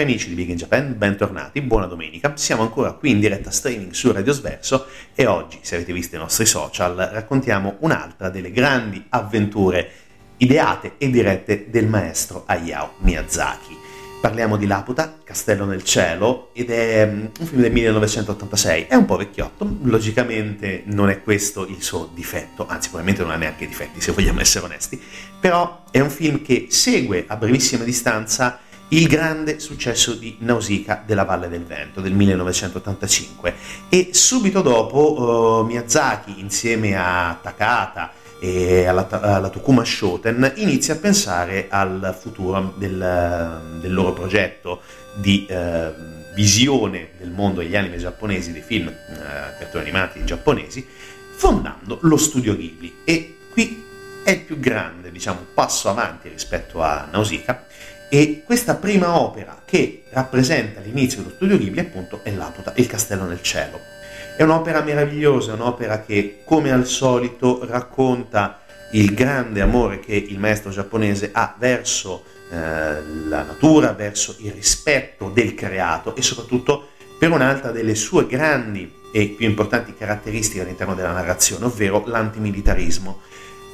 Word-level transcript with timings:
Cari 0.00 0.12
amici 0.12 0.30
di 0.30 0.34
Big 0.34 0.48
in 0.48 0.56
Japan, 0.56 0.96
bentornati, 0.96 1.60
buona 1.60 1.84
domenica. 1.84 2.32
Siamo 2.34 2.62
ancora 2.62 2.92
qui 2.92 3.10
in 3.10 3.20
diretta 3.20 3.50
streaming 3.50 3.90
su 3.90 4.10
Radio 4.10 4.32
Sverso 4.32 4.86
e 5.14 5.26
oggi, 5.26 5.58
se 5.60 5.74
avete 5.74 5.92
visto 5.92 6.16
i 6.16 6.18
nostri 6.18 6.46
social, 6.46 6.96
raccontiamo 6.96 7.76
un'altra 7.80 8.30
delle 8.30 8.50
grandi 8.50 9.04
avventure 9.10 9.90
ideate 10.38 10.94
e 10.96 11.10
dirette 11.10 11.66
del 11.68 11.86
maestro 11.86 12.44
Hayao 12.46 12.94
Miyazaki. 13.00 13.76
Parliamo 14.22 14.56
di 14.56 14.66
Laputa, 14.66 15.18
Castello 15.22 15.66
nel 15.66 15.84
cielo, 15.84 16.48
ed 16.54 16.70
è 16.70 17.06
mm, 17.06 17.26
un 17.38 17.46
film 17.46 17.60
del 17.60 17.72
1986. 17.72 18.86
È 18.88 18.94
un 18.94 19.04
po' 19.04 19.18
vecchiotto, 19.18 19.68
logicamente 19.82 20.82
non 20.86 21.10
è 21.10 21.22
questo 21.22 21.66
il 21.66 21.82
suo 21.82 22.08
difetto, 22.14 22.66
anzi 22.66 22.88
probabilmente 22.88 23.22
non 23.22 23.32
ha 23.32 23.36
neanche 23.36 23.66
difetti 23.66 24.00
se 24.00 24.12
vogliamo 24.12 24.40
essere 24.40 24.64
onesti, 24.64 24.98
però 25.38 25.84
è 25.90 26.00
un 26.00 26.08
film 26.08 26.40
che 26.40 26.68
segue 26.70 27.26
a 27.28 27.36
brevissima 27.36 27.84
distanza 27.84 28.60
il 28.92 29.06
grande 29.06 29.60
successo 29.60 30.14
di 30.14 30.36
Nausicaa 30.40 31.02
della 31.06 31.24
Valle 31.24 31.48
del 31.48 31.64
Vento 31.64 32.00
del 32.00 32.12
1985 32.12 33.54
e 33.88 34.10
subito 34.12 34.62
dopo 34.62 35.60
uh, 35.60 35.64
Miyazaki 35.64 36.40
insieme 36.40 36.96
a 36.96 37.38
Takata 37.40 38.12
e 38.40 38.86
alla, 38.86 39.06
alla 39.08 39.48
Tokuma 39.48 39.84
Shoten 39.84 40.54
inizia 40.56 40.94
a 40.94 40.96
pensare 40.96 41.66
al 41.68 42.16
futuro 42.18 42.74
del, 42.76 43.78
del 43.80 43.92
loro 43.92 44.12
progetto 44.12 44.80
di 45.14 45.46
uh, 45.48 46.34
visione 46.34 47.10
del 47.18 47.30
mondo 47.30 47.60
degli 47.60 47.76
anime 47.76 47.98
giapponesi, 47.98 48.50
dei 48.50 48.62
film 48.62 48.88
uh, 48.88 49.14
cartoni 49.58 49.84
animati 49.84 50.24
giapponesi, 50.24 50.84
fondando 51.36 51.98
lo 52.02 52.16
studio 52.16 52.56
Ghibli. 52.56 52.94
E 53.04 53.36
qui 53.52 53.84
è 54.24 54.30
il 54.30 54.40
più 54.40 54.58
grande 54.58 55.12
diciamo, 55.12 55.46
passo 55.54 55.88
avanti 55.88 56.28
rispetto 56.28 56.82
a 56.82 57.06
Nausicaa 57.10 57.66
e 58.12 58.42
questa 58.44 58.74
prima 58.74 59.20
opera 59.20 59.62
che 59.64 60.02
rappresenta 60.10 60.80
l'inizio 60.80 61.22
dello 61.22 61.34
studio 61.36 61.56
Ghibli 61.56 61.78
appunto 61.78 62.20
è 62.24 62.32
Laputa, 62.32 62.72
il 62.74 62.88
castello 62.88 63.24
nel 63.24 63.40
cielo. 63.40 63.78
È 64.36 64.42
un'opera 64.42 64.82
meravigliosa, 64.82 65.52
un'opera 65.52 66.02
che 66.02 66.40
come 66.44 66.72
al 66.72 66.86
solito 66.86 67.64
racconta 67.64 68.62
il 68.92 69.14
grande 69.14 69.60
amore 69.60 70.00
che 70.00 70.16
il 70.16 70.40
maestro 70.40 70.72
giapponese 70.72 71.30
ha 71.32 71.54
verso 71.56 72.24
eh, 72.50 72.56
la 73.28 73.42
natura, 73.44 73.92
verso 73.92 74.34
il 74.40 74.50
rispetto 74.50 75.28
del 75.28 75.54
creato 75.54 76.16
e 76.16 76.22
soprattutto 76.22 76.88
per 77.16 77.30
un'altra 77.30 77.70
delle 77.70 77.94
sue 77.94 78.26
grandi 78.26 78.92
e 79.12 79.26
più 79.28 79.46
importanti 79.46 79.94
caratteristiche 79.94 80.62
all'interno 80.62 80.96
della 80.96 81.12
narrazione, 81.12 81.66
ovvero 81.66 82.02
l'antimilitarismo, 82.04 83.20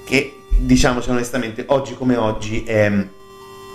che 0.05 0.41
diciamoci 0.59 1.09
onestamente 1.09 1.65
oggi 1.69 1.95
come 1.95 2.17
oggi 2.17 2.65
è 2.65 2.93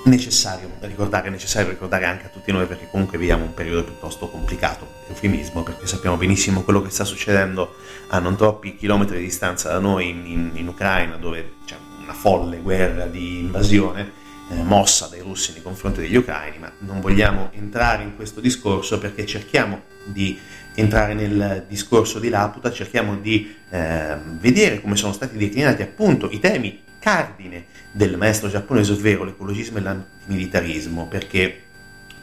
necessario 0.06 0.70
ricordare, 0.82 1.30
necessario 1.30 1.70
ricordare 1.70 2.06
anche 2.06 2.26
a 2.26 2.30
tutti 2.30 2.52
noi 2.52 2.66
perché 2.66 2.88
comunque 2.90 3.18
viviamo 3.18 3.44
un 3.44 3.54
periodo 3.54 3.84
piuttosto 3.84 4.30
complicato, 4.30 4.88
eufemismo, 5.08 5.64
perché 5.64 5.86
sappiamo 5.86 6.18
benissimo 6.18 6.62
quello 6.62 6.82
che 6.82 6.90
sta 6.90 7.04
succedendo 7.04 7.76
a 8.08 8.20
non 8.20 8.36
troppi 8.36 8.76
chilometri 8.76 9.18
di 9.18 9.24
distanza 9.24 9.70
da 9.70 9.80
noi 9.80 10.10
in, 10.10 10.26
in, 10.26 10.52
in 10.56 10.68
Ucraina 10.68 11.18
dove 11.18 11.54
c'è 11.66 11.76
una 12.02 12.14
folle 12.14 12.58
guerra 12.58 13.06
di 13.06 13.40
invasione 13.40 14.20
eh, 14.50 14.64
mossa 14.64 15.08
dai 15.08 15.22
russi 15.22 15.54
nei 15.54 15.62
confronti 15.62 16.02
degli 16.02 16.16
ucraini, 16.16 16.58
ma 16.58 16.72
non 16.80 17.00
vogliamo 17.00 17.50
entrare 17.54 18.04
in 18.04 18.16
questo 18.16 18.40
discorso 18.40 18.98
perché 18.98 19.26
cerchiamo 19.26 19.84
di 20.04 20.38
entrare 20.74 21.14
nel 21.14 21.66
discorso 21.68 22.20
di 22.20 22.30
Laputa, 22.30 22.72
cerchiamo 22.72 23.18
di 23.18 23.56
eh, 23.70 24.18
vedere 24.40 24.82
come 24.82 24.96
sono 24.96 25.14
stati 25.14 25.38
declinati 25.38 25.82
appunto 25.82 26.30
i 26.32 26.40
temi 26.40 26.82
cardine 27.02 27.66
del 27.92 28.16
maestro 28.16 28.48
giapponese, 28.48 28.92
ovvero 28.92 29.24
l'ecologismo 29.24 29.80
e 29.80 29.82
l'antimilitarismo, 29.82 31.08
perché 31.08 31.64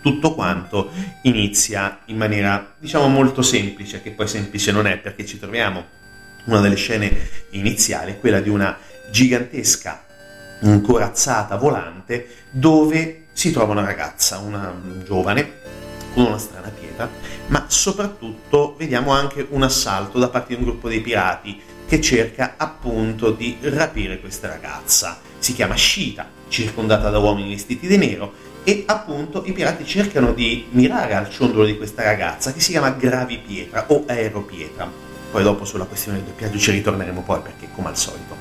tutto 0.01 0.35
quanto 0.35 0.91
inizia 1.23 1.99
in 2.07 2.17
maniera 2.17 2.75
diciamo 2.79 3.09
molto 3.09 3.43
semplice, 3.43 4.01
che 4.01 4.13
poi 4.13 4.29
semplice 4.29 4.71
non 4.71 4.87
è 4.87 4.97
perché 4.97 5.27
ci 5.27 5.39
troviamo 5.39 5.85
una 6.45 6.61
delle 6.61 6.77
scene 6.77 7.29
iniziali, 7.51 8.19
quella 8.19 8.41
di 8.41 8.49
una 8.49 8.79
gigantesca 9.11 10.05
corazzata 10.83 11.57
volante 11.57 12.27
dove 12.51 13.27
si 13.33 13.51
trova 13.53 13.73
una 13.73 13.85
ragazza, 13.85 14.39
una 14.39 14.73
giovane 15.05 15.57
con 16.15 16.25
una 16.27 16.39
strana 16.39 16.69
pietra, 16.69 17.09
ma 17.49 17.65
soprattutto 17.69 18.75
vediamo 18.77 19.11
anche 19.11 19.47
un 19.51 19.63
assalto 19.63 20.19
da 20.19 20.29
parte 20.29 20.55
di 20.55 20.63
un 20.63 20.69
gruppo 20.69 20.89
dei 20.89 21.01
pirati 21.01 21.61
che 21.89 22.03
cerca 22.03 22.55
appunto 22.59 23.31
di 23.31 23.57
rapire 23.63 24.21
questa 24.21 24.47
ragazza. 24.47 25.19
Si 25.39 25.55
chiama 25.55 25.75
Shita, 25.75 26.29
circondata 26.49 27.09
da 27.09 27.19
uomini 27.19 27.49
vestiti 27.49 27.87
di 27.87 27.97
nero 27.97 28.47
e 28.63 28.85
appunto 28.87 29.43
i 29.47 29.53
pirati 29.53 29.87
cercano 29.87 30.33
di 30.33 30.67
mirare 30.73 31.15
al 31.15 31.31
ciondolo 31.31 31.65
di 31.65 31.79
questa 31.79 32.03
ragazza 32.03 32.53
che 32.53 32.61
si 32.61 32.73
chiama 32.73 32.91
Gravi 32.91 33.39
Pietra 33.39 33.87
o 33.89 34.05
Aeropietra. 34.07 34.91
Poi 35.31 35.43
dopo 35.43 35.65
sulla 35.65 35.85
questione 35.85 36.19
del 36.19 36.27
doppiaggio 36.27 36.59
ci 36.59 36.73
ritorneremo 36.73 37.23
poi 37.23 37.41
perché 37.41 37.69
come 37.75 37.89
al 37.89 37.97
solito 37.97 38.37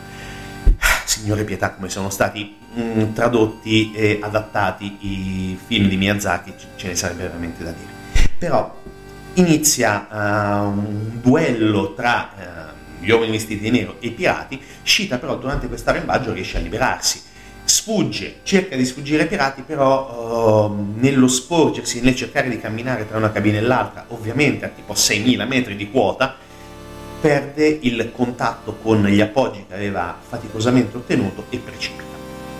Signore 1.05 1.45
Pietà 1.45 1.71
come 1.71 1.87
sono 1.87 2.09
stati 2.09 2.57
mh, 2.73 2.81
mm, 2.81 3.13
tradotti 3.13 3.93
e 3.93 4.19
adattati 4.21 4.97
i 4.99 5.59
film 5.65 5.87
di 5.87 5.95
Miyazaki 5.95 6.53
ce 6.75 6.87
ne 6.87 6.95
sarebbe 6.95 7.23
veramente 7.23 7.63
da 7.63 7.71
dire. 7.71 8.27
Però 8.37 8.75
inizia 9.35 10.07
uh, 10.09 10.67
un 10.67 11.19
duello 11.21 11.93
tra 11.93 12.31
uh, 12.35 12.66
gli 12.99 13.09
uomini 13.09 13.31
vestiti 13.31 13.61
di 13.61 13.69
nero 13.69 13.95
e 13.99 14.07
i 14.07 14.11
pirati, 14.11 14.59
Shita 14.83 15.17
però 15.17 15.37
durante 15.37 15.67
questo 15.67 15.89
arrembaggio 15.89 16.33
riesce 16.33 16.57
a 16.57 16.61
liberarsi. 16.61 17.21
Sfugge, 17.63 18.37
cerca 18.43 18.77
di 18.77 18.85
sfuggire 18.85 19.23
ai 19.23 19.27
pirati, 19.27 19.61
però 19.61 20.69
uh, 20.69 20.93
nello 20.95 21.27
sporgersi, 21.27 21.99
nel 21.99 22.15
cercare 22.15 22.47
di 22.47 22.59
camminare 22.59 23.07
tra 23.07 23.17
una 23.17 23.31
cabina 23.31 23.57
e 23.57 23.61
l'altra, 23.61 24.05
ovviamente 24.09 24.65
a 24.65 24.69
tipo 24.69 24.93
6.000 24.93 25.45
metri 25.45 25.75
di 25.75 25.91
quota, 25.91 26.35
perde 27.19 27.79
il 27.81 28.11
contatto 28.13 28.77
con 28.81 29.03
gli 29.03 29.19
appoggi 29.19 29.65
che 29.67 29.73
aveva 29.73 30.17
faticosamente 30.25 30.95
ottenuto 30.95 31.45
e 31.49 31.57
precipita. 31.57 32.15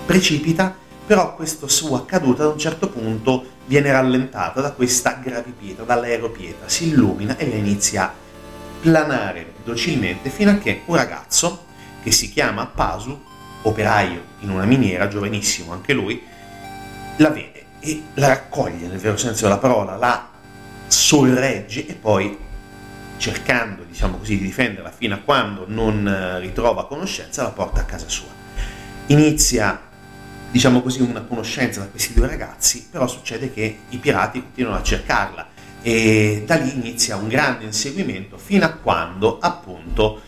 Precipita, 0.06 0.76
però 1.06 1.36
questa 1.36 1.70
sua 1.70 2.06
caduta 2.06 2.44
ad 2.44 2.52
un 2.52 2.58
certo 2.58 2.90
punto 2.90 3.46
viene 3.66 3.92
rallentata 3.92 4.60
da 4.60 4.72
questa 4.72 5.20
gravipietra, 5.24 5.86
dall'aeropietra, 5.86 6.68
si 6.68 6.90
illumina 6.90 7.38
e 7.38 7.46
inizia 7.46 8.04
a 8.04 8.14
planare 8.82 9.54
docilmente 9.68 10.30
fino 10.30 10.52
a 10.52 10.58
che 10.58 10.84
un 10.86 10.96
ragazzo 10.96 11.66
che 12.02 12.12
si 12.12 12.32
chiama 12.32 12.66
Pasu, 12.68 13.22
operaio 13.64 14.36
in 14.40 14.50
una 14.50 14.64
miniera, 14.64 15.10
giovanissimo 15.10 15.74
anche 15.74 15.92
lui, 15.92 16.24
la 17.18 17.30
vede 17.30 17.66
e 17.80 18.04
la 18.14 18.28
raccoglie 18.28 18.88
nel 18.88 18.98
vero 18.98 19.18
senso 19.18 19.44
della 19.44 19.58
parola, 19.58 19.98
la 19.98 20.30
sorregge 20.88 21.86
e 21.86 21.94
poi 21.94 22.46
cercando 23.18 23.84
diciamo 23.84 24.18
così 24.18 24.38
di 24.38 24.46
difenderla 24.46 24.92
fino 24.92 25.16
a 25.16 25.20
quando 25.20 25.66
non 25.68 26.08
eh, 26.08 26.40
ritrova 26.40 26.88
conoscenza 26.88 27.44
la 27.44 27.50
porta 27.50 27.82
a 27.82 27.84
casa 27.86 28.08
sua. 28.08 28.30
Inizia 29.08 29.82
diciamo 30.50 30.82
così 30.82 31.02
una 31.02 31.22
conoscenza 31.22 31.82
da 31.82 31.88
questi 31.88 32.14
due 32.14 32.28
ragazzi, 32.28 32.88
però 32.90 33.06
succede 33.06 33.52
che 33.52 33.80
i 33.90 33.98
pirati 33.98 34.42
continuano 34.42 34.78
a 34.78 34.84
cercarla 34.84 35.48
e 35.88 36.44
da 36.46 36.56
lì 36.56 36.74
inizia 36.74 37.16
un 37.16 37.30
grande 37.30 37.64
inseguimento 37.64 38.38
fino 38.38 38.66
a 38.66 38.72
quando 38.72 39.38
appunto 39.40 40.20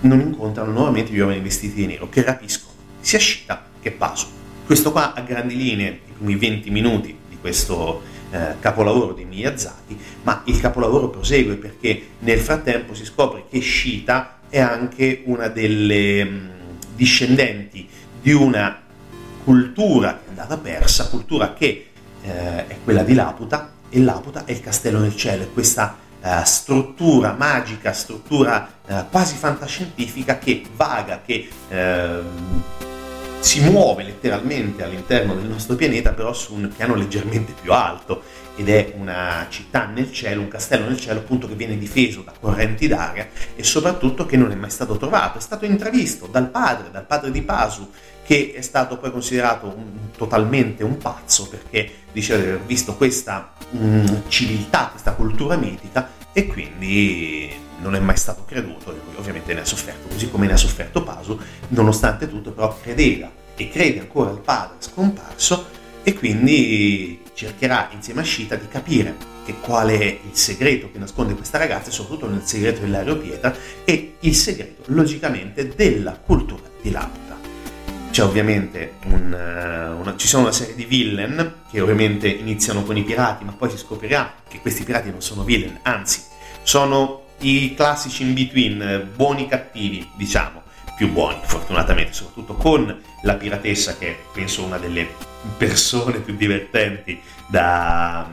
non 0.00 0.18
incontrano 0.18 0.72
nuovamente 0.72 1.12
gli 1.12 1.18
uomini 1.18 1.40
vestiti 1.40 1.74
di 1.74 1.84
nero 1.84 2.08
che 2.08 2.22
rapiscono 2.22 2.72
sia 2.98 3.18
Shita 3.18 3.66
che 3.82 3.90
Pasu. 3.90 4.28
Questo 4.64 4.90
qua 4.90 5.12
a 5.12 5.20
grandi 5.20 5.58
linee, 5.58 5.90
i 5.90 6.12
primi 6.16 6.36
20 6.36 6.70
minuti 6.70 7.14
di 7.28 7.36
questo 7.38 8.00
eh, 8.30 8.54
capolavoro 8.60 9.12
di 9.12 9.26
Miyazaki, 9.26 9.94
ma 10.22 10.40
il 10.46 10.58
capolavoro 10.58 11.10
prosegue 11.10 11.56
perché 11.56 12.06
nel 12.20 12.38
frattempo 12.38 12.94
si 12.94 13.04
scopre 13.04 13.44
che 13.50 13.60
Shita 13.60 14.38
è 14.48 14.58
anche 14.58 15.20
una 15.26 15.48
delle 15.48 16.24
mh, 16.24 16.30
mm, 16.30 16.48
discendenti 16.96 17.86
di 18.22 18.32
una 18.32 18.80
cultura 19.44 20.14
che 20.14 20.24
è 20.24 20.28
andata 20.30 20.56
persa, 20.56 21.10
cultura 21.10 21.52
che 21.52 21.88
eh, 22.22 22.66
è 22.68 22.76
quella 22.82 23.02
di 23.02 23.12
Laputa, 23.12 23.80
e 23.94 24.00
Laputa 24.00 24.46
è 24.46 24.52
il 24.52 24.60
castello 24.60 24.98
nel 24.98 25.14
cielo, 25.14 25.42
è 25.42 25.52
questa 25.52 25.96
uh, 26.18 26.28
struttura 26.44 27.34
magica, 27.38 27.92
struttura 27.92 28.72
uh, 28.86 28.94
quasi 29.10 29.36
fantascientifica 29.36 30.38
che 30.38 30.62
vaga, 30.74 31.20
che 31.22 31.46
uh, 31.68 32.24
si 33.38 33.60
muove 33.60 34.04
letteralmente 34.04 34.82
all'interno 34.82 35.34
del 35.34 35.44
nostro 35.44 35.76
pianeta, 35.76 36.12
però 36.12 36.32
su 36.32 36.54
un 36.54 36.72
piano 36.74 36.94
leggermente 36.94 37.52
più 37.60 37.72
alto. 37.72 38.22
Ed 38.54 38.68
è 38.68 38.94
una 38.98 39.46
città 39.48 39.86
nel 39.86 40.12
cielo, 40.12 40.42
un 40.42 40.48
castello 40.48 40.86
nel 40.86 41.00
cielo 41.00 41.20
appunto 41.20 41.48
che 41.48 41.54
viene 41.54 41.76
difeso 41.78 42.20
da 42.20 42.34
correnti 42.38 42.86
d'aria 42.86 43.28
e 43.54 43.64
soprattutto 43.64 44.26
che 44.26 44.36
non 44.36 44.52
è 44.52 44.54
mai 44.54 44.68
stato 44.68 44.98
trovato, 44.98 45.38
è 45.38 45.40
stato 45.40 45.64
intravisto 45.64 46.26
dal 46.26 46.48
padre, 46.50 46.90
dal 46.90 47.06
padre 47.06 47.30
di 47.30 47.40
Pasu 47.40 47.90
che 48.32 48.54
è 48.54 48.62
stato 48.62 48.96
poi 48.96 49.10
considerato 49.10 49.66
un, 49.66 50.10
totalmente 50.16 50.82
un 50.82 50.96
pazzo 50.96 51.48
perché 51.48 51.90
dice 52.12 52.34
di 52.40 52.48
aver 52.48 52.62
visto 52.62 52.94
questa 52.94 53.52
mh, 53.68 54.22
civiltà, 54.28 54.88
questa 54.90 55.12
cultura 55.12 55.56
mitica 55.56 56.08
e 56.32 56.46
quindi 56.46 57.50
non 57.80 57.94
è 57.94 57.98
mai 57.98 58.16
stato 58.16 58.46
creduto 58.46 58.90
e 58.90 59.00
lui 59.04 59.16
ovviamente 59.16 59.52
ne 59.52 59.60
ha 59.60 59.64
sofferto, 59.66 60.08
così 60.08 60.30
come 60.30 60.46
ne 60.46 60.54
ha 60.54 60.56
sofferto 60.56 61.02
Pasu, 61.02 61.38
nonostante 61.68 62.26
tutto 62.26 62.52
però 62.52 62.74
credeva 62.80 63.30
e 63.54 63.68
crede 63.68 64.00
ancora 64.00 64.30
al 64.30 64.40
padre 64.40 64.76
scomparso 64.78 65.66
e 66.02 66.14
quindi 66.14 67.20
cercherà 67.34 67.90
insieme 67.92 68.22
a 68.22 68.24
Shita 68.24 68.56
di 68.56 68.66
capire 68.66 69.14
che 69.44 69.56
qual 69.60 69.90
è 69.90 70.04
il 70.04 70.34
segreto 70.34 70.90
che 70.90 70.98
nasconde 70.98 71.34
questa 71.34 71.58
ragazza 71.58 71.90
e 71.90 71.92
soprattutto 71.92 72.30
nel 72.30 72.44
segreto 72.44 72.80
dell'aeropietra 72.80 73.54
e 73.84 74.14
il 74.20 74.34
segreto 74.34 74.84
logicamente 74.86 75.68
della 75.74 76.12
cultura 76.12 76.62
di 76.80 76.90
Laputa. 76.90 77.21
C'è 78.12 78.22
ovviamente 78.22 78.96
un, 79.04 79.32
una, 79.32 80.14
ci 80.16 80.28
sono 80.28 80.42
una 80.42 80.52
serie 80.52 80.74
di 80.74 80.84
villain 80.84 81.54
che 81.70 81.80
ovviamente 81.80 82.28
iniziano 82.28 82.82
con 82.82 82.94
i 82.98 83.04
pirati 83.04 83.42
ma 83.42 83.52
poi 83.52 83.70
si 83.70 83.78
scoprirà 83.78 84.34
che 84.46 84.58
questi 84.60 84.84
pirati 84.84 85.10
non 85.10 85.22
sono 85.22 85.44
villain, 85.44 85.78
anzi 85.80 86.20
sono 86.62 87.28
i 87.38 87.72
classici 87.74 88.22
in 88.22 88.34
between, 88.34 89.12
buoni 89.16 89.48
cattivi 89.48 90.06
diciamo 90.14 90.60
più 90.94 91.10
buoni, 91.10 91.38
fortunatamente, 91.42 92.12
soprattutto 92.12 92.52
con 92.52 93.00
la 93.22 93.34
piratessa 93.36 93.96
che 93.96 94.08
è, 94.08 94.16
penso 94.30 94.62
una 94.62 94.76
delle 94.76 95.08
persone 95.56 96.18
più 96.18 96.36
divertenti 96.36 97.18
da, 97.46 98.30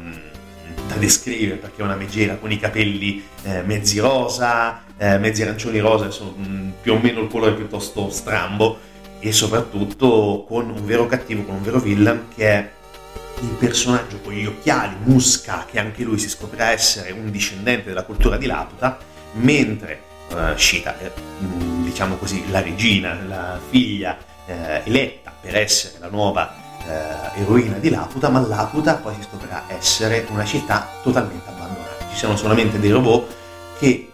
da 0.88 0.96
descrivere 0.96 1.56
perché 1.56 1.82
è 1.82 1.86
una 1.86 1.96
megera 1.96 2.36
con 2.36 2.52
i 2.52 2.60
capelli 2.60 3.24
eh, 3.44 3.62
mezzi 3.62 4.00
rosa, 4.00 4.84
eh, 4.98 5.18
mezzi 5.20 5.42
arancioni 5.42 5.80
rosa, 5.80 6.12
sono 6.12 6.36
mm, 6.38 6.70
più 6.82 6.96
o 6.96 7.00
meno 7.00 7.22
il 7.22 7.30
colore 7.30 7.54
piuttosto 7.54 8.10
strambo 8.10 8.88
e 9.20 9.32
soprattutto 9.32 10.46
con 10.48 10.70
un 10.70 10.86
vero 10.86 11.06
cattivo, 11.06 11.44
con 11.44 11.56
un 11.56 11.64
vero 11.64 11.80
villain 11.80 12.28
che 12.34 12.48
è 12.48 12.70
il 13.42 13.50
personaggio 13.58 14.20
con 14.20 14.34
gli 14.34 14.46
occhiali, 14.46 14.96
Musca, 15.04 15.66
che 15.70 15.80
anche 15.80 16.04
lui 16.04 16.18
si 16.18 16.30
scoprirà 16.30 16.72
essere 16.72 17.12
un 17.12 17.32
discendente 17.32 17.88
della 17.88 18.04
cultura 18.04 18.38
di 18.38 18.46
Laputa, 18.46 18.98
mentre 19.34 20.02
uh, 20.32 20.56
Shita, 20.56 20.98
eh, 21.00 21.12
diciamo 21.84 22.16
così, 22.16 22.50
la 22.50 22.62
regina, 22.62 23.18
la 23.28 23.60
figlia 23.70 24.18
eh, 24.46 24.82
eletta 24.84 25.32
per 25.40 25.56
essere 25.56 26.00
la 26.00 26.10
nuova 26.10 26.54
eh, 26.86 27.42
eroina 27.42 27.78
di 27.78 27.90
Laputa, 27.90 28.30
ma 28.30 28.40
Laputa 28.46 28.96
poi 28.96 29.14
si 29.16 29.24
scoprirà 29.24 29.64
essere 29.68 30.26
una 30.30 30.46
città 30.46 30.90
totalmente 31.02 31.50
abbandonata. 31.50 32.10
Ci 32.12 32.18
sono 32.18 32.36
solamente 32.36 32.80
dei 32.80 32.92
robot 32.92 33.36
che 33.80 34.09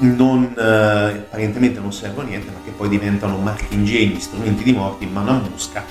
non, 0.00 0.54
eh, 0.56 0.62
apparentemente 0.62 1.80
non 1.80 1.92
servono 1.92 2.26
a 2.26 2.30
niente, 2.30 2.50
ma 2.50 2.60
che 2.64 2.70
poi 2.70 2.88
diventano 2.88 3.36
marchingegni, 3.38 4.20
strumenti 4.20 4.62
di 4.62 4.72
morte 4.72 5.04
in 5.04 5.12
mano 5.12 5.30
a 5.30 5.34
Musca. 5.34 5.84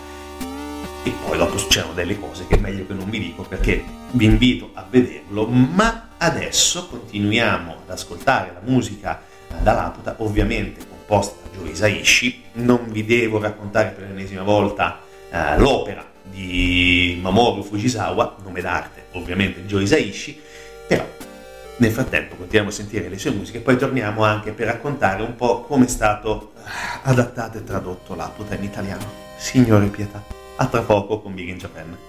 E 1.03 1.13
poi 1.25 1.37
dopo 1.37 1.57
succedono 1.57 1.93
delle 1.93 2.19
cose 2.19 2.45
che 2.47 2.55
è 2.55 2.59
meglio 2.59 2.85
che 2.85 2.93
non 2.93 3.09
vi 3.09 3.19
dico 3.19 3.43
perché 3.43 3.83
vi 4.11 4.25
invito 4.25 4.71
a 4.73 4.85
vederlo, 4.87 5.45
ma 5.47 6.09
adesso 6.17 6.87
continuiamo 6.87 7.71
ad 7.83 7.89
ascoltare 7.89 8.51
la 8.53 8.61
musica 8.63 9.21
da 9.61 9.73
Laputa, 9.73 10.15
ovviamente 10.19 10.85
composta 10.87 11.35
da 11.43 11.57
Joe 11.57 11.69
Isaishi. 11.69 12.43
Non 12.53 12.85
vi 12.89 13.05
devo 13.05 13.39
raccontare 13.39 13.89
per 13.89 14.07
l'ennesima 14.07 14.43
volta 14.43 14.99
eh, 15.29 15.57
l'opera 15.57 16.05
di 16.23 17.17
Mamoru 17.21 17.63
Fujisawa, 17.63 18.35
nome 18.43 18.61
d'arte 18.61 19.05
ovviamente 19.13 19.65
Joe 19.65 19.83
Isaishi, 19.83 20.39
però 20.87 21.05
nel 21.79 21.91
frattempo 21.91 22.35
continuiamo 22.35 22.69
a 22.69 22.73
sentire 22.73 23.09
le 23.09 23.17
sue 23.17 23.31
musiche 23.31 23.59
poi 23.59 23.77
torniamo 23.77 24.23
anche 24.23 24.51
per 24.51 24.67
raccontare 24.67 25.23
un 25.23 25.35
po' 25.35 25.61
come 25.61 25.85
è 25.85 25.89
stato 25.89 26.51
adattato 27.03 27.57
e 27.57 27.63
tradotto 27.63 28.15
Laputa 28.15 28.55
in 28.55 28.63
italiano. 28.63 29.27
Signore 29.37 29.87
pietà, 29.87 30.21
a 30.57 30.65
tra 30.67 30.81
poco 30.81 31.21
con 31.21 31.33
Big 31.33 31.47
in 31.47 31.57
Japan. 31.57 32.08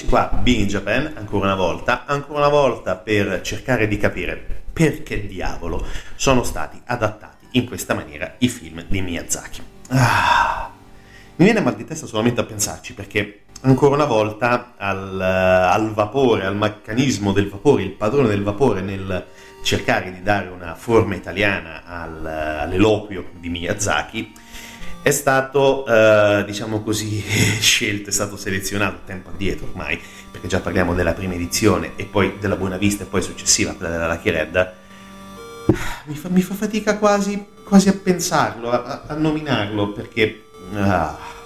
Rieccoci 0.00 0.06
qua, 0.06 0.30
Being 0.42 0.66
Japan, 0.66 1.12
ancora 1.16 1.46
una 1.46 1.54
volta, 1.54 2.06
ancora 2.06 2.38
una 2.38 2.48
volta 2.48 2.96
per 2.96 3.42
cercare 3.42 3.86
di 3.86 3.98
capire 3.98 4.62
perché 4.72 5.26
diavolo 5.26 5.84
sono 6.14 6.42
stati 6.42 6.80
adattati 6.86 7.46
in 7.52 7.66
questa 7.66 7.92
maniera 7.92 8.34
i 8.38 8.48
film 8.48 8.82
di 8.86 9.02
Miyazaki. 9.02 9.60
Ah, 9.88 10.70
mi 11.36 11.44
viene 11.44 11.60
mal 11.60 11.74
di 11.74 11.84
testa 11.84 12.06
solamente 12.06 12.40
a 12.40 12.44
pensarci 12.44 12.94
perché 12.94 13.42
ancora 13.62 13.94
una 13.94 14.06
volta 14.06 14.74
al, 14.78 15.20
al 15.20 15.92
vapore, 15.92 16.46
al 16.46 16.56
meccanismo 16.56 17.32
del 17.32 17.50
vapore, 17.50 17.82
il 17.82 17.90
padrone 17.90 18.28
del 18.28 18.42
vapore 18.42 18.80
nel 18.80 19.26
cercare 19.62 20.12
di 20.12 20.22
dare 20.22 20.48
una 20.48 20.74
forma 20.76 21.14
italiana 21.14 21.82
al, 21.84 22.24
all'eloquio 22.24 23.30
di 23.38 23.50
Miyazaki, 23.50 24.32
è 25.02 25.10
stato, 25.10 25.86
eh, 25.86 26.44
diciamo 26.46 26.82
così, 26.82 27.22
scelto, 27.60 28.10
è 28.10 28.12
stato 28.12 28.36
selezionato 28.36 29.00
tempo 29.04 29.30
addietro 29.30 29.66
ormai, 29.68 29.98
perché 30.30 30.46
già 30.46 30.60
parliamo 30.60 30.94
della 30.94 31.14
prima 31.14 31.34
edizione 31.34 31.92
e 31.96 32.04
poi 32.04 32.36
della 32.38 32.56
Buona 32.56 32.76
Vista 32.76 33.04
e 33.04 33.06
poi 33.06 33.22
successiva, 33.22 33.72
quella 33.72 33.92
della 33.92 34.08
Lucky 34.08 34.30
Red, 34.30 34.72
mi 36.04 36.14
fa, 36.16 36.28
mi 36.28 36.42
fa 36.42 36.54
fatica 36.54 36.98
quasi, 36.98 37.46
quasi, 37.64 37.88
a 37.88 37.92
pensarlo, 37.92 38.70
a, 38.70 39.04
a 39.06 39.14
nominarlo, 39.14 39.92
perché... 39.92 40.44
Ah, 40.74 41.38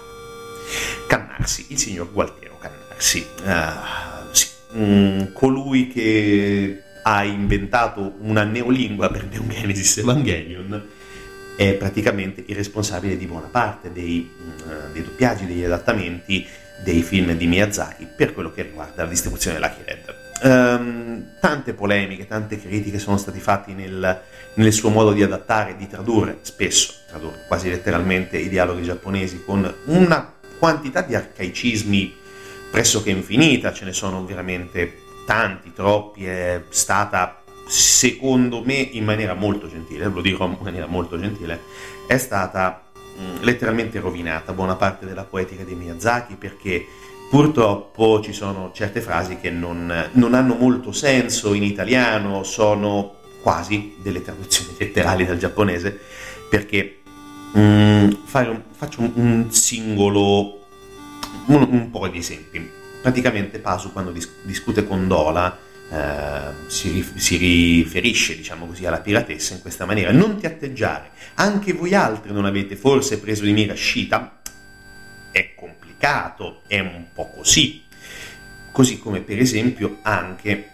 Cannarsi, 1.06 1.66
il 1.68 1.78
signor 1.78 2.10
Gualtiero 2.10 2.56
Cannarsi, 2.58 3.26
ah, 3.44 4.26
sì, 4.32 4.48
mm, 4.76 5.32
colui 5.32 5.88
che 5.88 6.82
ha 7.02 7.24
inventato 7.24 8.14
una 8.20 8.44
neolingua 8.44 9.10
per 9.10 9.26
Neon 9.26 9.48
Genesis 9.48 9.98
Evangelion, 9.98 10.88
è 11.56 11.74
praticamente 11.74 12.42
il 12.46 12.56
responsabile 12.56 13.16
di 13.16 13.26
buona 13.26 13.48
parte 13.50 13.92
dei, 13.92 14.30
uh, 14.38 14.92
dei, 14.92 15.02
doppiaggi, 15.02 15.46
degli 15.46 15.64
adattamenti 15.64 16.46
dei 16.82 17.02
film 17.02 17.32
di 17.36 17.46
Miyazaki 17.46 18.06
per 18.16 18.34
quello 18.34 18.52
che 18.52 18.62
riguarda 18.62 19.04
la 19.04 19.08
distribuzione 19.08 19.56
della 19.56 19.74
Red. 19.84 20.22
Um, 20.42 21.36
tante 21.40 21.72
polemiche, 21.72 22.26
tante 22.26 22.60
critiche 22.60 22.98
sono 22.98 23.16
state 23.16 23.38
fatte 23.38 23.72
nel, 23.72 24.20
nel, 24.54 24.72
suo 24.72 24.90
modo 24.90 25.12
di 25.12 25.22
adattare 25.22 25.76
di 25.76 25.86
tradurre, 25.86 26.38
spesso 26.42 26.92
tradurre 27.08 27.44
quasi 27.46 27.70
letteralmente 27.70 28.36
i 28.36 28.48
dialoghi 28.48 28.82
giapponesi 28.82 29.42
con 29.44 29.72
una 29.84 30.34
quantità 30.58 31.02
di 31.02 31.14
arcaicismi 31.14 32.16
pressoché 32.70 33.10
infinita, 33.10 33.72
ce 33.72 33.84
ne 33.84 33.92
sono 33.92 34.24
veramente 34.24 35.02
tanti, 35.24 35.72
troppi, 35.72 36.26
è 36.26 36.62
stata 36.68 37.43
secondo 37.66 38.62
me 38.62 38.74
in 38.74 39.04
maniera 39.04 39.34
molto 39.34 39.68
gentile, 39.68 40.06
lo 40.06 40.20
dirò 40.20 40.46
in 40.46 40.56
maniera 40.60 40.86
molto 40.86 41.18
gentile, 41.18 41.60
è 42.06 42.16
stata 42.18 42.84
mm, 43.18 43.42
letteralmente 43.42 44.00
rovinata 44.00 44.52
buona 44.52 44.76
parte 44.76 45.06
della 45.06 45.24
poetica 45.24 45.64
di 45.64 45.74
Miyazaki 45.74 46.36
perché 46.36 46.86
purtroppo 47.30 48.20
ci 48.20 48.32
sono 48.32 48.70
certe 48.72 49.00
frasi 49.00 49.38
che 49.38 49.50
non, 49.50 50.10
non 50.12 50.34
hanno 50.34 50.54
molto 50.54 50.92
senso 50.92 51.54
in 51.54 51.62
italiano, 51.62 52.42
sono 52.42 53.16
quasi 53.42 53.96
delle 54.00 54.22
traduzioni 54.22 54.74
letterali 54.78 55.26
dal 55.26 55.38
giapponese 55.38 55.98
perché 56.48 56.98
mh, 57.52 57.60
mm, 57.60 58.10
un, 58.32 58.62
faccio 58.72 59.00
un, 59.00 59.12
un 59.14 59.46
singolo 59.50 60.60
un, 61.46 61.66
un, 61.70 61.90
po' 61.90 62.08
di 62.08 62.18
esempi. 62.18 62.70
Praticamente 63.02 63.58
Pasu 63.58 63.92
quando 63.92 64.10
dis- 64.12 64.30
discute 64.42 64.86
con 64.86 65.06
Dola 65.06 65.58
eh, 65.90 66.68
si, 66.68 67.06
si, 67.16 67.36
riferisce, 67.36 68.36
diciamo 68.36 68.66
così, 68.66 68.86
alla 68.86 69.00
piratessa 69.00 69.54
in 69.54 69.60
questa 69.60 69.84
maniera. 69.84 70.12
Non 70.12 70.38
ti 70.38 70.46
atteggiare, 70.46 71.10
anche 71.34 71.72
voi 71.72 71.94
altri 71.94 72.32
non 72.32 72.44
avete 72.44 72.76
forse 72.76 73.18
preso 73.18 73.44
di 73.44 73.52
mira 73.52 73.74
Shita? 73.74 74.40
È 75.30 75.54
complicato, 75.54 76.62
è 76.66 76.80
un 76.80 77.06
po' 77.12 77.30
così. 77.30 77.82
Così 78.72 78.98
come 78.98 79.20
per 79.20 79.38
esempio 79.38 79.98
anche 80.02 80.70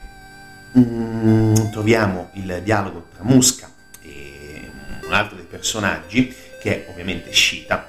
mm, 0.79 1.55
troviamo 1.71 2.31
il 2.35 2.61
dialogo 2.65 3.09
tra 3.15 3.25
Musca 3.25 3.71
e 4.01 4.71
un 5.05 5.13
altro 5.13 5.37
dei 5.37 5.45
personaggi, 5.45 6.35
che 6.61 6.87
è 6.87 6.91
ovviamente 6.91 7.33
Shita, 7.33 7.89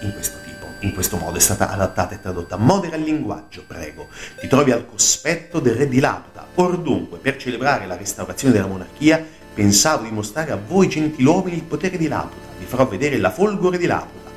in 0.00 0.12
questo 0.12 0.38
tipo 0.44 0.58
in 0.80 0.92
questo 0.92 1.16
modo 1.16 1.38
è 1.38 1.40
stata 1.40 1.70
adattata 1.70 2.14
e 2.14 2.20
tradotta. 2.20 2.56
Modera 2.56 2.96
il 2.96 3.02
linguaggio, 3.02 3.64
prego. 3.66 4.08
Ti 4.38 4.46
trovi 4.46 4.70
al 4.70 4.86
cospetto 4.86 5.58
del 5.60 5.74
re 5.74 5.88
di 5.88 5.98
Laputa. 5.98 6.37
Or 6.60 6.76
dunque, 6.76 7.18
per 7.18 7.36
celebrare 7.36 7.86
la 7.86 7.96
restaurazione 7.96 8.52
della 8.52 8.66
monarchia, 8.66 9.24
pensavo 9.54 10.02
di 10.02 10.10
mostrare 10.10 10.50
a 10.50 10.56
voi 10.56 10.88
gentiluomini 10.88 11.56
il 11.56 11.62
potere 11.62 11.96
di 11.96 12.08
Laputa. 12.08 12.56
Vi 12.58 12.64
farò 12.64 12.84
vedere 12.88 13.16
la 13.18 13.30
folgore 13.30 13.78
di 13.78 13.86
Laputa. 13.86 14.28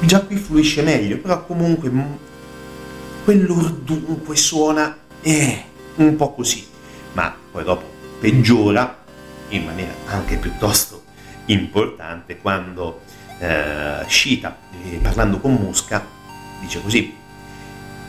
Già 0.00 0.20
qui 0.20 0.36
fluisce 0.36 0.82
meglio, 0.82 1.16
però 1.16 1.42
comunque 1.46 1.90
quell'ordunque 3.24 4.36
suona 4.36 4.98
eh, 5.22 5.64
un 5.94 6.16
po' 6.16 6.34
così. 6.34 6.66
Ma 7.14 7.34
poi 7.50 7.64
dopo 7.64 7.86
peggiora 8.20 9.04
in 9.48 9.64
maniera 9.64 9.94
anche 10.04 10.36
piuttosto 10.36 11.04
importante 11.46 12.36
quando 12.36 13.00
eh, 13.38 14.04
Shita, 14.06 14.58
eh, 14.84 14.98
parlando 15.00 15.40
con 15.40 15.54
Musca, 15.54 16.06
dice 16.60 16.82
così, 16.82 17.24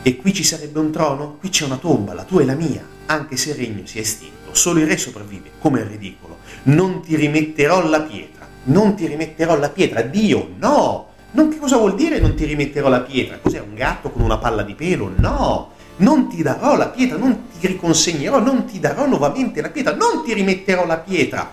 e 0.08 0.16
qui 0.16 0.32
ci 0.32 0.42
sarebbe 0.42 0.78
un 0.78 0.90
trono, 0.90 1.36
qui 1.38 1.50
c'è 1.50 1.66
una 1.66 1.76
tomba, 1.76 2.14
la 2.14 2.24
tua 2.24 2.40
e 2.40 2.46
la 2.46 2.54
mia, 2.54 2.82
anche 3.04 3.36
se 3.36 3.50
il 3.50 3.56
regno 3.56 3.82
si 3.84 3.98
è 3.98 4.00
estinto, 4.00 4.54
solo 4.54 4.80
il 4.80 4.86
re 4.86 4.96
sopravvive, 4.96 5.50
come 5.58 5.82
è 5.82 5.86
ridicolo. 5.86 6.38
Non 6.64 7.02
ti 7.02 7.14
rimetterò 7.14 7.86
la 7.86 8.00
pietra, 8.00 8.48
non 8.64 8.94
ti 8.94 9.06
rimetterò 9.06 9.58
la 9.58 9.68
pietra, 9.68 10.00
Dio, 10.00 10.52
no! 10.56 11.08
Non 11.32 11.50
che 11.50 11.58
cosa 11.58 11.76
vuol 11.76 11.94
dire 11.94 12.20
non 12.20 12.34
ti 12.34 12.46
rimetterò 12.46 12.88
la 12.88 13.02
pietra? 13.02 13.36
Cos'è 13.36 13.60
un 13.60 13.74
gatto 13.74 14.10
con 14.10 14.22
una 14.22 14.38
palla 14.38 14.62
di 14.62 14.72
pelo? 14.72 15.12
No! 15.14 15.72
Non 15.98 16.28
ti 16.28 16.42
darò 16.42 16.74
la 16.74 16.88
pietra, 16.88 17.18
non 17.18 17.48
ti 17.60 17.66
riconsegnerò, 17.66 18.40
non 18.40 18.64
ti 18.64 18.80
darò 18.80 19.06
nuovamente 19.06 19.60
la 19.60 19.68
pietra, 19.68 19.94
non 19.94 20.24
ti 20.24 20.32
rimetterò 20.32 20.86
la 20.86 20.96
pietra. 20.96 21.50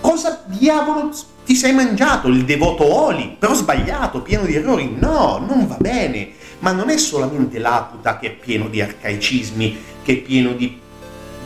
Cosa 0.00 0.42
diavolo 0.46 1.10
ti 1.44 1.54
sei 1.54 1.72
mangiato 1.72 2.26
il 2.26 2.44
devoto 2.44 2.84
Oli, 2.84 3.36
però 3.38 3.54
sbagliato, 3.54 4.22
pieno 4.22 4.44
di 4.44 4.56
errori. 4.56 4.96
No, 4.98 5.38
non 5.46 5.68
va 5.68 5.76
bene. 5.78 6.40
Ma 6.62 6.72
non 6.72 6.90
è 6.90 6.96
solamente 6.96 7.58
Laputa 7.58 8.18
che 8.18 8.28
è 8.28 8.30
pieno 8.32 8.68
di 8.68 8.80
arcaicismi, 8.80 9.78
che 10.02 10.12
è 10.12 10.16
pieno 10.16 10.52
di 10.52 10.80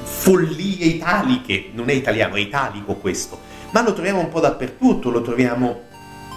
follie 0.02 0.86
italiche. 0.86 1.70
Non 1.72 1.88
è 1.88 1.92
italiano, 1.92 2.36
è 2.36 2.40
italico 2.40 2.94
questo. 2.94 3.38
Ma 3.70 3.82
lo 3.82 3.92
troviamo 3.92 4.20
un 4.20 4.28
po' 4.28 4.40
dappertutto, 4.40 5.10
lo 5.10 5.22
troviamo 5.22 5.82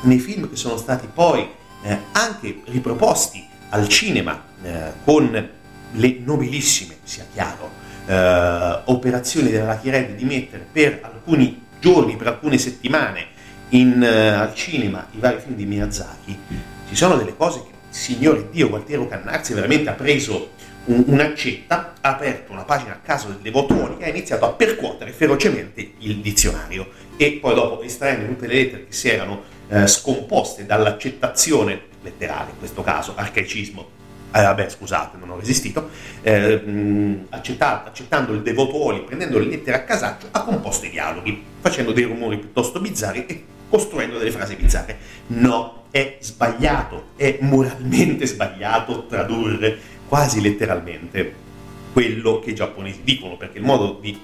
nei 0.02 0.20
film 0.20 0.50
che 0.50 0.56
sono 0.56 0.78
stati 0.78 1.08
poi 1.14 1.48
eh, 1.84 1.98
anche 2.12 2.62
riproposti 2.66 3.46
al 3.70 3.88
cinema 3.88 4.42
eh, 4.64 4.94
con 5.04 5.50
le 5.92 6.18
nobilissime, 6.24 6.98
sia 7.04 7.26
chiaro, 7.34 7.70
eh, 8.06 8.82
operazioni 8.86 9.50
della 9.50 9.80
Red 9.82 10.16
di 10.16 10.24
mettere 10.26 10.66
per 10.72 11.00
alcuni 11.02 11.68
giorni, 11.80 12.16
per 12.16 12.28
alcune 12.28 12.58
settimane, 12.58 13.38
in, 13.70 14.02
uh, 14.02 14.42
al 14.42 14.56
cinema 14.56 15.08
i 15.12 15.20
vari 15.20 15.40
film 15.40 15.56
di 15.56 15.66
Miyazaki, 15.66 16.38
ci 16.88 16.96
sono 16.96 17.16
delle 17.18 17.36
cose 17.36 17.62
che, 17.62 17.69
signore 17.90 18.50
Dio, 18.50 18.70
Gualtiero 18.70 19.08
Cannarzi 19.08 19.54
veramente 19.54 19.90
ha 19.90 19.94
preso 19.94 20.52
un, 20.86 21.04
un'accetta, 21.08 21.94
ha 22.02 22.10
aperto 22.10 22.52
una 22.52 22.64
pagina 22.64 22.94
a 22.94 23.00
caso 23.00 23.30
delle 23.30 23.52
votoni 23.52 23.98
e 24.00 24.06
ha 24.06 24.10
iniziato 24.10 24.46
a 24.46 24.52
percuotere 24.52 25.12
ferocemente 25.12 25.94
il 26.00 26.18
dizionario. 26.18 26.90
E 27.18 27.34
poi 27.42 27.54
dopo 27.54 27.82
estraendo 27.82 28.28
tutte 28.28 28.48
le 28.48 28.54
lettere 28.54 28.86
che 28.86 28.94
si 28.94 29.10
erano 29.10 29.44
uh, 29.68 29.86
scomposte 29.86 30.66
dall'accettazione 30.66 31.88
letterale, 32.02 32.52
in 32.52 32.58
questo 32.58 32.82
caso 32.82 33.14
arcaicismo, 33.16 33.98
eh, 34.32 34.42
vabbè, 34.42 34.70
scusate, 34.70 35.18
non 35.18 35.32
ho 35.32 35.40
resistito, 35.40 35.90
eh, 36.22 36.56
mh, 36.56 37.28
accettando 37.30 38.34
il 38.34 38.42
devotuoli, 38.42 39.02
prendendo 39.02 39.40
le 39.40 39.46
lettere 39.46 39.78
a 39.78 39.84
casaccio, 39.84 40.28
ha 40.32 40.44
composto 40.44 40.86
i 40.86 40.92
dialoghi, 40.92 41.44
facendo 41.60 41.92
dei 41.92 42.04
rumori 42.04 42.38
piuttosto 42.38 42.80
bizzarri 42.80 43.26
e 43.26 43.46
costruendo 43.70 44.18
delle 44.18 44.32
frasi 44.32 44.56
bizzarre. 44.56 44.98
No, 45.28 45.84
è 45.92 46.18
sbagliato, 46.20 47.10
è 47.16 47.38
moralmente 47.42 48.26
sbagliato 48.26 49.06
tradurre 49.06 49.78
quasi 50.08 50.42
letteralmente 50.42 51.48
quello 51.94 52.40
che 52.40 52.52
i 52.52 52.56
giapponesi 52.56 53.02
dicono, 53.04 53.38
perché 53.38 53.58
il 53.60 53.64
modo 53.64 53.98
di 54.00 54.20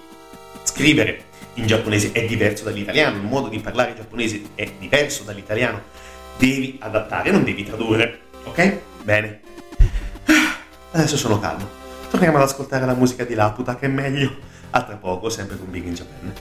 scrivere 0.63 1.25
in 1.55 1.67
giapponese 1.67 2.11
è 2.11 2.25
diverso 2.25 2.65
dall'italiano, 2.65 3.17
il 3.17 3.23
modo 3.23 3.47
di 3.47 3.59
parlare 3.59 3.95
giapponese 3.95 4.41
è 4.55 4.69
diverso 4.77 5.23
dall'italiano. 5.23 5.81
Devi 6.37 6.77
adattare, 6.81 7.31
non 7.31 7.43
devi 7.43 7.63
tradurre, 7.63 8.19
ok? 8.43 8.79
Bene. 9.03 9.39
Adesso 10.91 11.17
sono 11.17 11.39
calmo. 11.39 11.67
Torniamo 12.09 12.37
ad 12.37 12.43
ascoltare 12.43 12.85
la 12.85 12.93
musica 12.93 13.23
di 13.23 13.35
Laputa, 13.35 13.75
che 13.77 13.85
è 13.85 13.89
meglio. 13.89 14.35
A 14.71 14.83
tra 14.83 14.95
poco, 14.95 15.29
sempre 15.29 15.57
con 15.57 15.69
Big 15.69 15.85
in 15.85 15.93
Japan. 15.93 16.33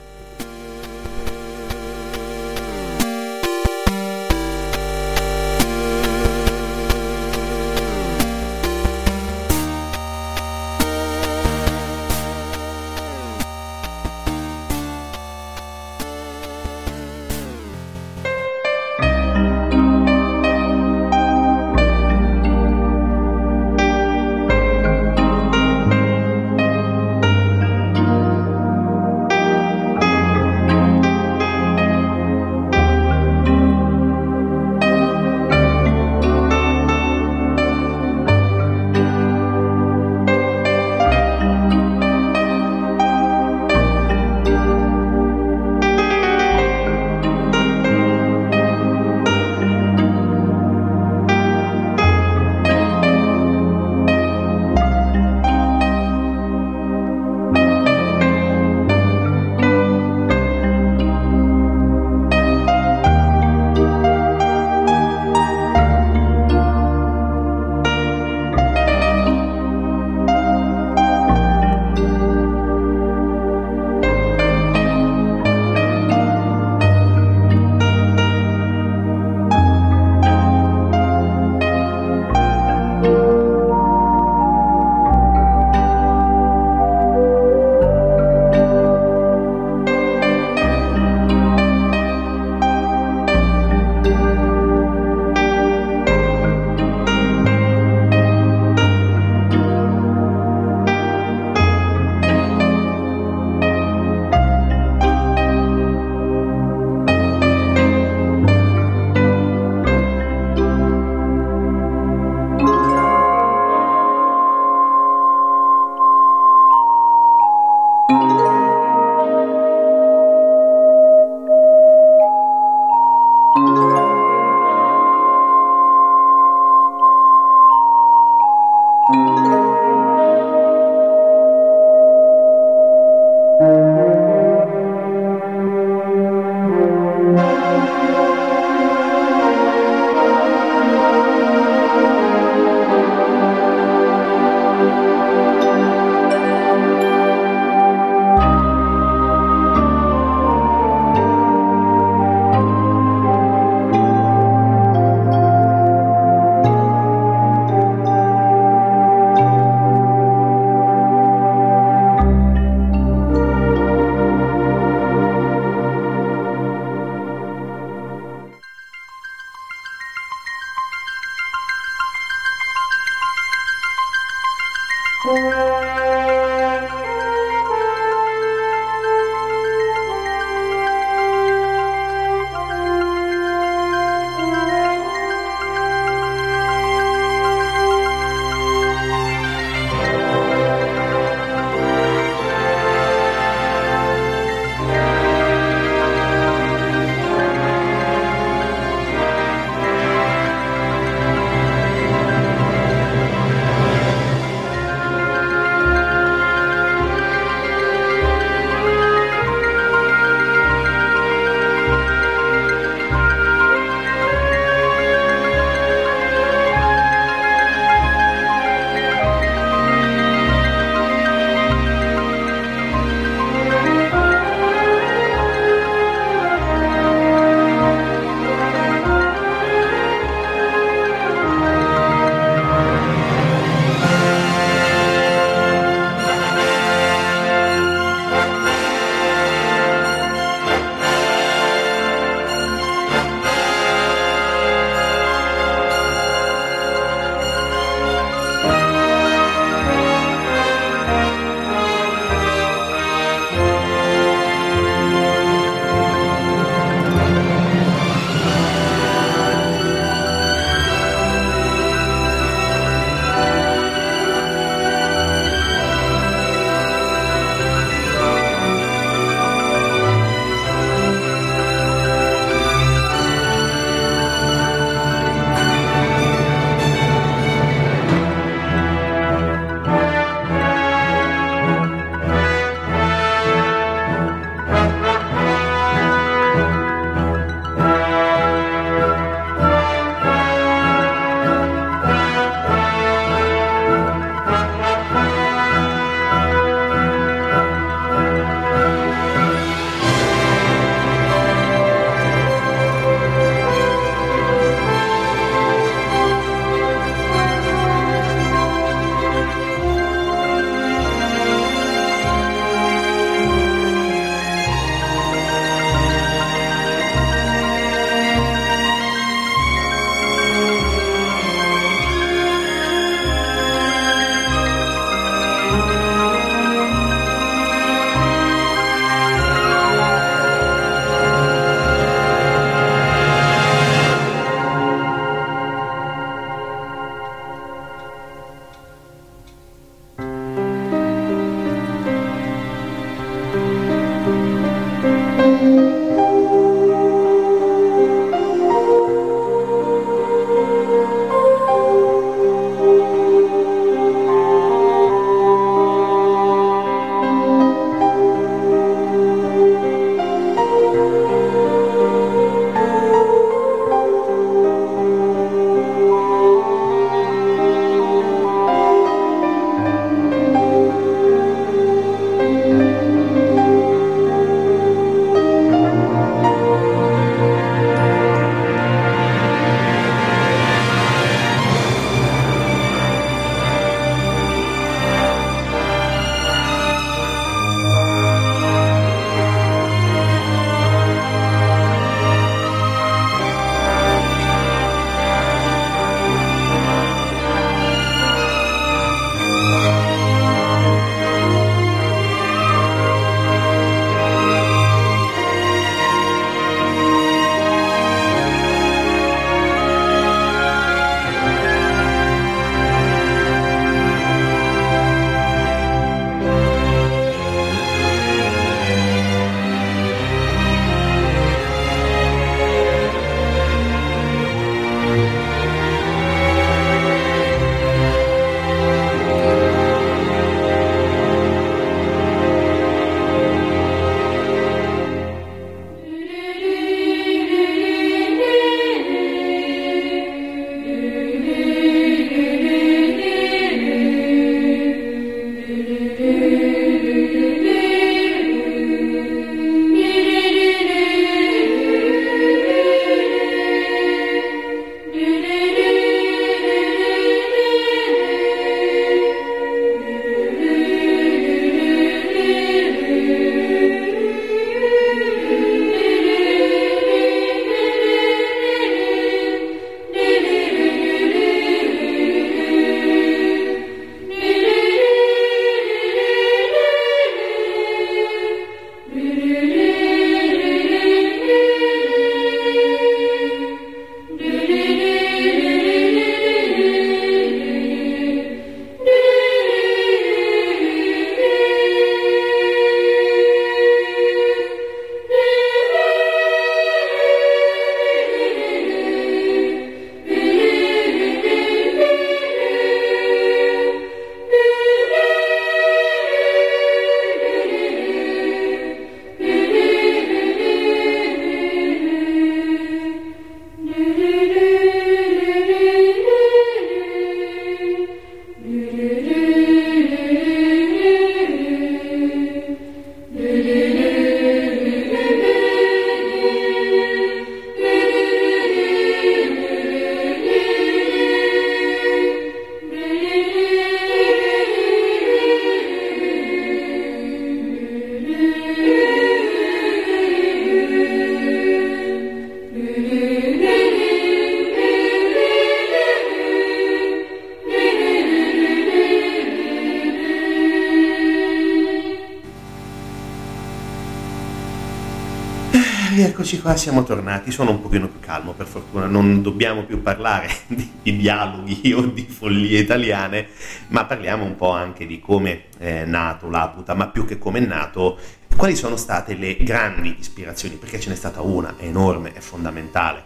Eccoci 556.35 556.59
qua, 556.59 556.75
siamo 556.75 557.05
tornati, 557.05 557.49
sono 557.49 557.71
un 557.71 557.81
pochino 557.81 558.09
più 558.09 558.19
calmo 558.19 558.51
per 558.51 558.67
fortuna, 558.67 559.05
non 559.05 559.41
dobbiamo 559.41 559.85
più 559.85 560.01
parlare 560.01 560.49
di, 560.67 560.91
di 561.01 561.15
dialoghi 561.15 561.93
o 561.93 562.01
di 562.01 562.27
follie 562.27 562.81
italiane, 562.81 563.47
ma 563.87 564.03
parliamo 564.03 564.43
un 564.43 564.57
po' 564.57 564.71
anche 564.71 565.07
di 565.07 565.21
come 565.21 565.67
è 565.77 566.03
nato 566.03 566.49
Laputa, 566.49 566.93
ma 566.93 567.07
più 567.07 567.23
che 567.23 567.37
come 567.37 567.59
è 567.59 567.65
nato, 567.65 568.19
quali 568.53 568.75
sono 568.75 568.97
state 568.97 569.35
le 569.35 569.55
grandi 569.63 570.17
ispirazioni, 570.19 570.75
perché 570.75 570.99
ce 570.99 571.09
n'è 571.09 571.15
stata 571.15 571.39
una, 571.39 571.75
è 571.77 571.85
enorme, 571.85 572.33
è 572.33 572.41
fondamentale, 572.41 573.23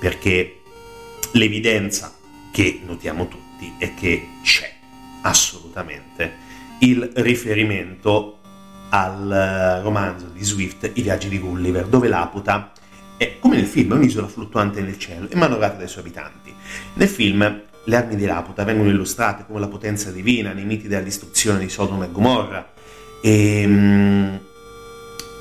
perché 0.00 0.62
l'evidenza 1.32 2.16
che 2.50 2.80
notiamo 2.86 3.28
tutti 3.28 3.74
è 3.76 3.92
che 3.92 4.28
c'è 4.42 4.72
assolutamente 5.20 6.32
il 6.78 7.12
riferimento 7.16 8.38
al 8.90 9.30
eh, 9.30 9.82
romanzo 9.82 10.26
di 10.26 10.44
Swift 10.44 10.90
I 10.94 11.02
viaggi 11.02 11.28
di 11.28 11.38
Gulliver, 11.38 11.86
dove 11.86 12.08
Laputa 12.08 12.72
è, 13.16 13.38
come 13.38 13.56
nel 13.56 13.66
film, 13.66 13.92
un'isola 13.92 14.28
fluttuante 14.28 14.80
nel 14.80 14.98
cielo 14.98 15.28
e 15.30 15.36
manovrata 15.36 15.76
dai 15.76 15.88
suoi 15.88 16.04
abitanti. 16.04 16.54
Nel 16.94 17.08
film 17.08 17.62
le 17.84 17.96
armi 17.96 18.16
di 18.16 18.26
Laputa 18.26 18.64
vengono 18.64 18.90
illustrate 18.90 19.44
come 19.46 19.60
la 19.60 19.68
potenza 19.68 20.10
divina 20.10 20.52
nei 20.52 20.64
miti 20.64 20.88
della 20.88 21.02
distruzione 21.02 21.60
di 21.60 21.68
Sodoma 21.68 22.04
e 22.04 22.10
Gomorra. 22.10 22.72
E, 23.22 23.60
ehm, 23.62 24.40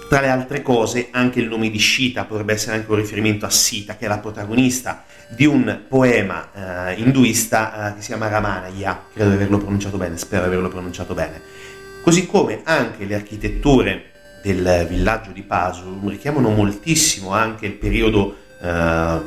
tra 0.08 0.22
le 0.22 0.30
altre 0.30 0.62
cose, 0.62 1.10
anche 1.12 1.40
il 1.40 1.48
nome 1.48 1.70
di 1.72 1.80
Shita 1.80 2.26
potrebbe 2.26 2.54
essere 2.54 2.78
anche 2.78 2.92
un 2.92 2.98
riferimento 2.98 3.46
a 3.46 3.50
Sita, 3.50 3.98
che 3.98 4.06
è 4.06 4.08
la 4.08 4.20
protagonista 4.20 5.04
di 5.36 5.46
un 5.46 5.82
poema 5.88 6.92
eh, 6.92 7.02
induista 7.02 7.90
eh, 7.90 7.96
che 7.96 8.02
si 8.02 8.08
chiama 8.08 8.28
Ramanaya, 8.28 9.06
credo 9.12 9.30
di 9.30 9.36
averlo 9.36 9.58
pronunciato 9.58 9.98
bene, 9.98 10.16
spero 10.18 10.44
di 10.44 10.50
averlo 10.50 10.70
pronunciato 10.70 11.16
bene 11.16 11.55
Così 12.06 12.28
come 12.28 12.62
anche 12.66 13.04
le 13.06 13.16
architetture 13.16 14.12
del 14.44 14.86
villaggio 14.88 15.32
di 15.32 15.42
Pasu 15.42 16.08
richiamano 16.08 16.50
moltissimo 16.50 17.32
anche 17.32 17.66
il 17.66 17.72
periodo 17.72 18.36
eh, 18.62 19.20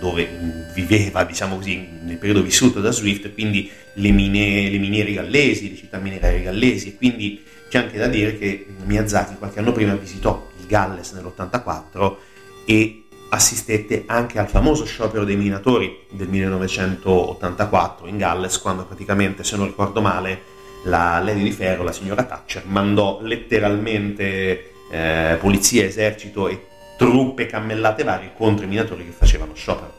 dove 0.00 0.28
viveva, 0.74 1.22
diciamo 1.22 1.54
così, 1.54 1.86
nel 2.02 2.16
periodo 2.16 2.42
vissuto 2.42 2.80
da 2.80 2.90
Swift, 2.90 3.32
quindi 3.34 3.70
le, 3.92 4.10
mine, 4.10 4.68
le 4.68 4.78
miniere 4.78 5.12
gallesi, 5.12 5.70
le 5.70 5.76
città 5.76 5.98
minerarie 5.98 6.42
gallesi, 6.42 6.88
e 6.88 6.96
quindi 6.96 7.40
c'è 7.68 7.78
anche 7.78 7.98
da 7.98 8.08
dire 8.08 8.36
che 8.36 8.66
Miyazaki 8.84 9.36
qualche 9.36 9.60
anno 9.60 9.70
prima 9.70 9.94
visitò 9.94 10.50
il 10.58 10.66
Galles 10.66 11.12
nell'84 11.12 12.16
e 12.64 13.04
assistette 13.28 14.02
anche 14.06 14.40
al 14.40 14.48
famoso 14.48 14.84
sciopero 14.84 15.22
dei 15.22 15.36
minatori 15.36 16.00
del 16.10 16.26
1984 16.26 18.08
in 18.08 18.16
Galles, 18.16 18.58
quando 18.58 18.84
praticamente, 18.84 19.44
se 19.44 19.56
non 19.56 19.66
ricordo 19.66 20.00
male, 20.00 20.53
la 20.84 21.20
Lady 21.20 21.42
di 21.42 21.52
Ferro, 21.52 21.82
la 21.82 21.92
signora 21.92 22.24
Thatcher, 22.24 22.64
mandò 22.66 23.20
letteralmente 23.22 24.72
eh, 24.90 25.36
polizia, 25.40 25.84
esercito 25.84 26.48
e 26.48 26.66
truppe 26.96 27.46
cammellate 27.46 28.04
varie 28.04 28.32
contro 28.36 28.64
i 28.64 28.68
minatori 28.68 29.04
che 29.04 29.12
facevano 29.12 29.54
sciopero. 29.54 29.92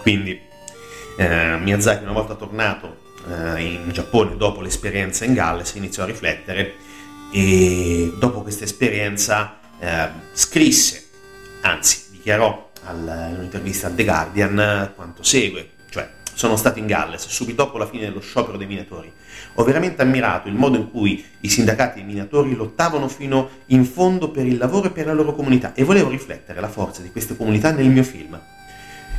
Quindi 0.00 0.38
eh, 1.16 1.56
Miyazaki 1.58 2.02
una 2.02 2.12
volta 2.12 2.34
tornato 2.34 3.08
eh, 3.28 3.62
in 3.62 3.90
Giappone 3.90 4.36
dopo 4.36 4.60
l'esperienza 4.60 5.24
in 5.24 5.34
Galles 5.34 5.74
iniziò 5.74 6.04
a 6.04 6.06
riflettere 6.06 6.74
e 7.32 8.14
dopo 8.18 8.42
questa 8.42 8.64
esperienza 8.64 9.58
eh, 9.78 10.08
scrisse, 10.32 11.08
anzi 11.62 12.06
dichiarò 12.10 12.70
all'intervista 12.84 13.88
a 13.88 13.90
The 13.90 14.04
Guardian 14.04 14.92
quanto 14.94 15.22
segue 15.22 15.78
sono 16.40 16.56
stato 16.56 16.78
in 16.78 16.86
Galles 16.86 17.26
subito 17.26 17.64
dopo 17.64 17.76
la 17.76 17.86
fine 17.86 18.04
dello 18.06 18.20
sciopero 18.20 18.56
dei 18.56 18.66
minatori. 18.66 19.12
Ho 19.56 19.62
veramente 19.62 20.00
ammirato 20.00 20.48
il 20.48 20.54
modo 20.54 20.78
in 20.78 20.90
cui 20.90 21.22
i 21.40 21.50
sindacati 21.50 21.96
dei 21.96 22.08
minatori 22.08 22.54
lottavano 22.54 23.08
fino 23.08 23.50
in 23.66 23.84
fondo 23.84 24.30
per 24.30 24.46
il 24.46 24.56
lavoro 24.56 24.86
e 24.86 24.90
per 24.90 25.04
la 25.04 25.12
loro 25.12 25.34
comunità 25.34 25.74
e 25.74 25.84
volevo 25.84 26.08
riflettere 26.08 26.58
la 26.58 26.70
forza 26.70 27.02
di 27.02 27.10
queste 27.10 27.36
comunità 27.36 27.72
nel 27.72 27.90
mio 27.90 28.02
film. 28.02 28.40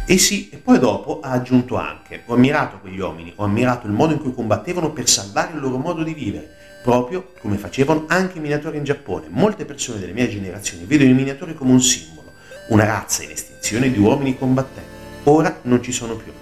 E 0.04 0.18
sì, 0.18 0.50
e 0.50 0.58
poi 0.58 0.80
dopo 0.80 1.20
ha 1.22 1.30
aggiunto 1.30 1.76
anche, 1.76 2.24
ho 2.26 2.34
ammirato 2.34 2.80
quegli 2.80 2.98
uomini, 2.98 3.32
ho 3.36 3.44
ammirato 3.44 3.86
il 3.86 3.94
modo 3.94 4.14
in 4.14 4.20
cui 4.20 4.34
combattevano 4.34 4.90
per 4.90 5.08
salvare 5.08 5.54
il 5.54 5.60
loro 5.60 5.78
modo 5.78 6.02
di 6.02 6.16
vivere, 6.16 6.50
proprio 6.82 7.34
come 7.40 7.58
facevano 7.58 8.06
anche 8.08 8.40
i 8.40 8.42
minatori 8.42 8.78
in 8.78 8.84
Giappone. 8.84 9.28
Molte 9.30 9.66
persone 9.66 10.00
delle 10.00 10.14
mie 10.14 10.28
generazioni 10.28 10.86
vedono 10.86 11.12
i 11.12 11.14
minatori 11.14 11.54
come 11.54 11.70
un 11.70 11.82
simbolo, 11.82 12.32
una 12.70 12.86
razza 12.86 13.22
in 13.22 13.30
estinzione 13.30 13.92
di 13.92 14.00
uomini 14.00 14.36
combattenti. 14.36 14.90
Ora 15.26 15.60
non 15.62 15.84
ci 15.84 15.92
sono 15.92 16.16
più. 16.16 16.41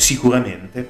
Sicuramente 0.00 0.88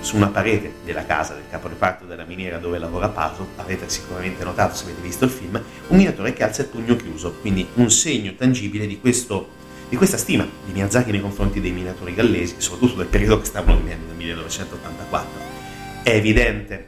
su 0.00 0.16
una 0.16 0.26
parete 0.26 0.74
della 0.84 1.06
casa 1.06 1.34
del 1.34 1.44
caporeparto 1.48 2.06
della 2.06 2.24
miniera 2.24 2.58
dove 2.58 2.76
lavora 2.76 3.08
Paso, 3.08 3.50
avrete 3.54 3.88
sicuramente 3.88 4.42
notato 4.42 4.74
se 4.74 4.82
avete 4.82 5.00
visto 5.00 5.26
il 5.26 5.30
film, 5.30 5.62
un 5.86 5.96
minatore 5.96 6.32
che 6.32 6.42
alza 6.42 6.62
il 6.62 6.68
pugno 6.68 6.96
chiuso, 6.96 7.34
quindi 7.40 7.68
un 7.74 7.88
segno 7.88 8.34
tangibile 8.34 8.88
di, 8.88 8.98
questo, 8.98 9.48
di 9.88 9.94
questa 9.94 10.16
stima 10.16 10.44
di 10.64 10.72
Miyazaki 10.72 11.12
nei 11.12 11.20
confronti 11.20 11.60
dei 11.60 11.70
minatori 11.70 12.14
gallesi, 12.14 12.56
soprattutto 12.58 12.96
del 12.96 13.06
periodo 13.06 13.38
che 13.38 13.46
stavano 13.46 13.78
vivendo 13.78 14.06
nel 14.08 14.16
1984. 14.16 15.40
È 16.02 16.10
evidente 16.10 16.86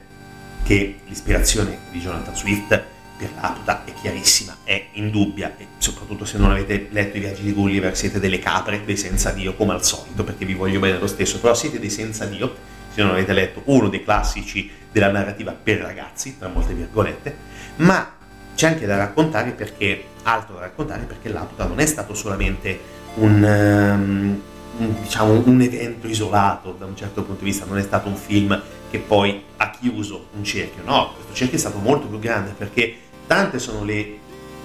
che 0.65 0.97
l'ispirazione 1.07 1.79
di 1.93 2.01
Jonathan 2.01 2.35
Swift 2.35 2.85
per 3.19 3.31
l'Aputa 3.35 3.85
è 3.85 3.93
chiarissima, 3.93 4.59
è 4.63 4.87
indubbia 4.93 5.53
e 5.59 5.67
soprattutto 5.79 6.25
se 6.25 6.39
non 6.39 6.53
avete 6.53 6.89
letto 6.93 7.17
i 7.17 7.21
viaggi 7.21 7.43
di 7.43 7.53
Gulliver 7.53 7.97
siete 7.97 8.21
delle 8.21 8.39
capre, 8.39 8.85
dei 8.85 8.97
senza 8.97 9.33
Dio 9.33 9.55
come 9.55 9.73
al 9.73 9.85
solito 9.85 10.23
perché 10.23 10.45
vi 10.45 10.55
voglio 10.55 10.79
bene 10.79 10.99
lo 10.99 11.09
stesso, 11.09 11.41
però 11.41 11.53
siete 11.53 11.81
dei 11.81 11.91
senza 11.91 12.25
Dio 12.27 12.55
se 12.95 13.03
non 13.03 13.11
avete 13.11 13.33
letto 13.33 13.63
uno 13.67 13.89
dei 13.89 14.05
classici 14.05 14.71
della 14.91 15.11
narrativa 15.11 15.53
per 15.53 15.79
ragazzi, 15.79 16.39
tra 16.39 16.49
molte 16.49 16.75
virgolette, 16.75 17.37
ma 17.77 18.15
c'è 18.55 18.69
anche 18.69 18.87
da 18.87 18.97
raccontare 18.97 19.51
perché, 19.51 20.05
altro 20.23 20.55
da 20.55 20.61
raccontare 20.61 21.05
perché 21.05 21.29
l'Aputa 21.29 21.67
non 21.67 21.81
è 21.81 21.87
stato 21.87 22.15
solamente 22.15 22.79
un, 23.15 24.41
um, 24.79 25.01
diciamo, 25.01 25.43
un 25.45 25.61
evento 25.61 26.07
isolato 26.07 26.73
da 26.73 26.87
un 26.87 26.97
certo 26.97 27.25
punto 27.25 27.43
di 27.43 27.51
vista, 27.51 27.67
non 27.67 27.79
è 27.79 27.83
stato 27.83 28.09
un 28.09 28.17
film 28.17 28.61
che 28.91 28.99
poi 28.99 29.43
ha 29.57 29.71
chiuso 29.71 30.29
un 30.37 30.45
cerchio, 30.45 30.83
no, 30.85 31.13
questo 31.15 31.35
cerchio 31.35 31.57
è 31.57 31.61
stato 31.61 31.79
molto 31.79 32.07
più 32.07 32.19
grande 32.19 32.53
perché 32.57 32.97
tante 33.29 33.61
sono 33.61 33.85
le, 33.85 33.95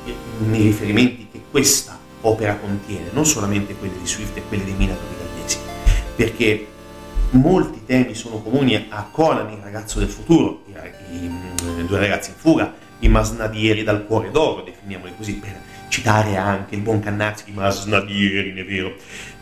i 0.06 0.13
riferimenti 0.49 1.28
che 1.32 1.41
questa 1.52 1.99
opera 2.21 2.56
contiene, 2.56 3.10
non 3.12 3.26
solamente 3.26 3.76
quelli 3.76 3.99
di 3.99 4.08
Swift 4.08 4.36
e 4.38 4.43
quelli 4.47 4.63
dei 4.63 4.73
minatori 4.73 5.13
gallesi, 5.19 5.60
perché 6.15 6.67
molti 7.32 7.84
temi 7.86 8.15
sono 8.15 8.41
comuni 8.41 8.88
a 8.89 9.08
Conan, 9.12 9.52
il 9.52 9.60
ragazzo 9.62 9.99
del 9.99 10.08
futuro, 10.08 10.63
i, 10.67 11.15
i, 11.15 11.26
i 11.26 11.86
due 11.86 11.99
ragazzi 11.99 12.30
in 12.30 12.38
fuga, 12.38 12.73
i 12.99 13.10
masnadieri 13.10 13.84
dal 13.84 14.06
cuore 14.06 14.32
d'oro, 14.32 14.63
definiamoli 14.63 15.13
così, 15.17 15.34
per 15.34 15.60
citare 15.89 16.38
anche 16.38 16.76
il 16.76 16.82
buon 16.82 17.02
Cannazzi, 17.02 17.49
i 17.49 17.54
masnadieri, 17.54 18.54
è 18.54 18.65
vero, 18.65 18.95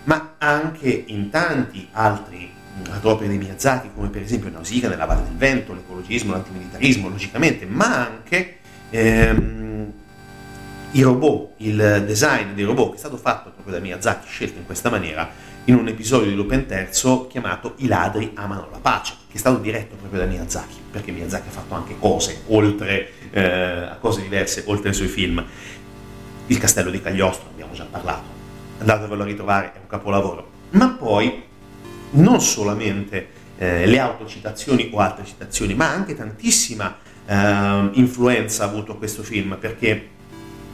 ma 0.05 0.35
anche 0.39 1.03
in 1.07 1.29
tanti 1.29 1.87
altri 1.91 2.49
opere 3.03 3.29
di 3.29 3.37
Miyazaki, 3.37 3.91
come 3.93 4.07
per 4.09 4.23
esempio 4.23 4.49
Nausicaa 4.49 4.89
nella 4.89 5.05
Valle 5.05 5.23
del 5.23 5.35
Vento, 5.35 5.73
l'ecologismo, 5.73 6.31
l'antimilitarismo, 6.31 7.09
logicamente, 7.09 7.65
ma 7.67 8.07
anche 8.07 8.60
ehm, 8.91 9.91
i 10.91 11.01
robot, 11.01 11.53
il 11.57 12.03
design 12.05 12.53
dei 12.53 12.65
robot 12.65 12.89
che 12.91 12.95
è 12.95 12.99
stato 12.99 13.17
fatto 13.17 13.49
proprio 13.49 13.73
da 13.73 13.79
Miyazaki, 13.79 14.27
scelto 14.27 14.59
in 14.59 14.65
questa 14.65 14.89
maniera, 14.89 15.29
in 15.65 15.75
un 15.75 15.87
episodio 15.87 16.29
di 16.29 16.35
Lupin 16.35 16.65
III 16.69 17.27
chiamato 17.29 17.75
I 17.77 17.87
ladri 17.87 18.31
amano 18.35 18.67
la 18.71 18.79
pace, 18.79 19.13
che 19.29 19.35
è 19.35 19.39
stato 19.39 19.59
diretto 19.59 19.95
proprio 19.95 20.19
da 20.19 20.25
Miyazaki, 20.25 20.75
perché 20.91 21.11
Miyazaki 21.11 21.47
ha 21.47 21.51
fatto 21.51 21.73
anche 21.73 21.95
cose 21.97 22.41
oltre 22.47 23.09
eh, 23.31 23.89
cose 23.99 24.21
diverse 24.21 24.63
oltre 24.67 24.89
ai 24.89 24.95
suoi 24.95 25.07
film. 25.07 25.43
Il 26.47 26.57
castello 26.57 26.89
di 26.89 27.01
Cagliostro, 27.01 27.49
abbiamo 27.49 27.73
già 27.73 27.87
parlato, 27.89 28.27
andatevelo 28.79 29.23
a 29.23 29.25
ritrovare, 29.25 29.73
è 29.73 29.77
un 29.79 29.87
capolavoro. 29.87 30.49
Ma 30.71 30.89
poi 30.89 31.43
non 32.11 32.41
solamente 32.41 33.27
eh, 33.57 33.85
le 33.85 33.99
autocitazioni 33.99 34.89
o 34.91 34.99
altre 34.99 35.23
citazioni, 35.23 35.73
ma 35.73 35.89
anche 35.89 36.15
tantissima 36.15 36.97
eh, 37.25 37.89
influenza 37.93 38.63
ha 38.63 38.67
avuto 38.67 38.97
questo 38.97 39.23
film, 39.23 39.57
perché 39.59 40.09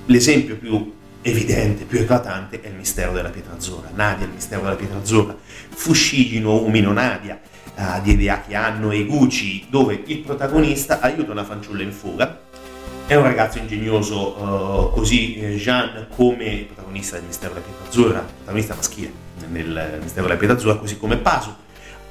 l'esempio 0.06 0.58
più 0.58 0.94
evidente, 1.22 1.84
più 1.84 2.00
eclatante 2.00 2.62
è 2.62 2.68
il 2.68 2.76
mistero 2.76 3.12
della 3.12 3.30
pietra 3.30 3.54
azzurra. 3.54 3.90
Nadia, 3.94 4.26
il 4.26 4.32
mistero 4.32 4.62
della 4.62 4.76
pietra 4.76 4.98
azzurra. 4.98 5.36
Fushigi 5.70 6.40
no 6.40 6.62
Umino 6.62 6.94
Nadia 6.94 7.40
uh, 7.76 8.02
di 8.02 8.12
Edeaki 8.12 8.56
Anno 8.56 8.92
e 8.92 9.06
Gucci, 9.06 9.68
dove 9.70 10.02
il 10.06 10.20
protagonista 10.20 11.00
aiuta 11.02 11.32
una 11.32 11.44
fanciulla 11.44 11.84
in 11.84 11.92
fuga. 11.92 12.46
È 13.06 13.16
un 13.16 13.24
ragazzo 13.24 13.58
ingegnoso, 13.58 14.42
uh, 14.42 14.92
così 14.92 15.36
eh, 15.36 15.56
Jean 15.56 16.08
come 16.14 16.66
protagonista 16.66 17.16
del 17.16 17.26
mistero 17.26 17.54
della 17.54 17.66
pietra 17.66 17.88
azzurra, 17.88 18.20
protagonista 18.20 18.76
maschile 18.76 19.26
nel 19.50 20.00
mistero 20.02 20.28
della 20.28 20.38
pietra 20.38 20.58
azzurra, 20.58 20.76
così 20.78 20.98
come 20.98 21.18
Pasu. 21.18 21.54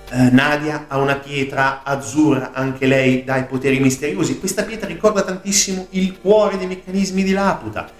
Uh, 0.08 0.28
Nadia 0.32 0.84
ha 0.88 0.98
una 0.98 1.16
pietra 1.16 1.82
azzurra, 1.82 2.52
anche 2.52 2.86
lei 2.86 3.24
dai 3.24 3.44
poteri 3.44 3.80
misteriosi. 3.80 4.38
Questa 4.38 4.62
pietra 4.62 4.86
ricorda 4.86 5.22
tantissimo 5.22 5.88
il 5.90 6.18
cuore 6.20 6.58
dei 6.58 6.68
meccanismi 6.68 7.24
di 7.24 7.32
Laputa. 7.32 7.90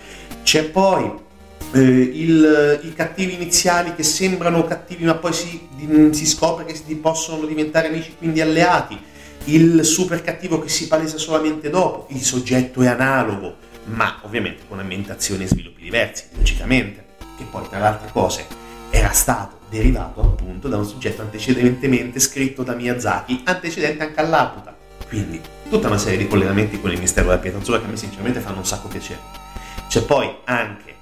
C'è 0.45 0.65
poi 0.71 1.25
eh, 1.73 1.81
il, 1.81 2.81
i 2.85 2.93
cattivi 2.95 3.35
iniziali 3.35 3.95
che 3.95 4.03
sembrano 4.03 4.65
cattivi 4.65 5.05
ma 5.05 5.15
poi 5.17 5.33
si, 5.33 5.69
si 6.13 6.27
scopre 6.27 6.65
che 6.65 6.75
si 6.75 6.95
possono 6.97 7.45
diventare 7.45 7.89
amici 7.89 8.15
quindi 8.17 8.41
alleati, 8.41 8.99
il 9.45 9.85
super 9.85 10.23
cattivo 10.23 10.61
che 10.61 10.69
si 10.69 10.87
palesa 10.87 11.19
solamente 11.19 11.71
dopo, 11.71 12.07
il 12.11 12.23
soggetto 12.23 12.83
è 12.83 12.87
analogo, 12.87 13.57
ma 13.87 14.21
ovviamente 14.23 14.63
con 14.69 14.79
ambientazioni 14.79 15.45
e 15.45 15.49
sviluppi 15.49 15.83
diversi, 15.83 16.25
logicamente, 16.35 17.05
che 17.37 17.45
poi 17.51 17.69
tra 17.69 17.79
le 17.79 17.87
altre 17.87 18.11
cose 18.13 18.47
era 18.91 19.11
stato 19.11 19.56
derivato 19.69 20.21
appunto 20.21 20.69
da 20.69 20.77
un 20.77 20.85
soggetto 20.85 21.23
antecedentemente 21.23 22.21
scritto 22.21 22.63
da 22.63 22.75
Miyazaki, 22.75 23.43
antecedente 23.45 24.05
anche 24.05 24.21
all'Aputa. 24.21 24.77
Quindi 25.09 25.41
tutta 25.69 25.87
una 25.87 25.99
serie 25.99 26.19
di 26.19 26.27
collegamenti 26.27 26.81
con 26.81 26.91
il 26.91 26.99
mistero 26.99 27.29
della 27.29 27.41
pietra 27.41 27.61
azzurra 27.61 27.81
che 27.81 27.87
a 27.87 27.89
me 27.89 27.97
sinceramente 27.97 28.41
fanno 28.41 28.59
un 28.59 28.67
sacco 28.67 28.89
piacere. 28.89 29.21
C'è 29.89 30.03
poi 30.03 30.29
anche 30.45 30.95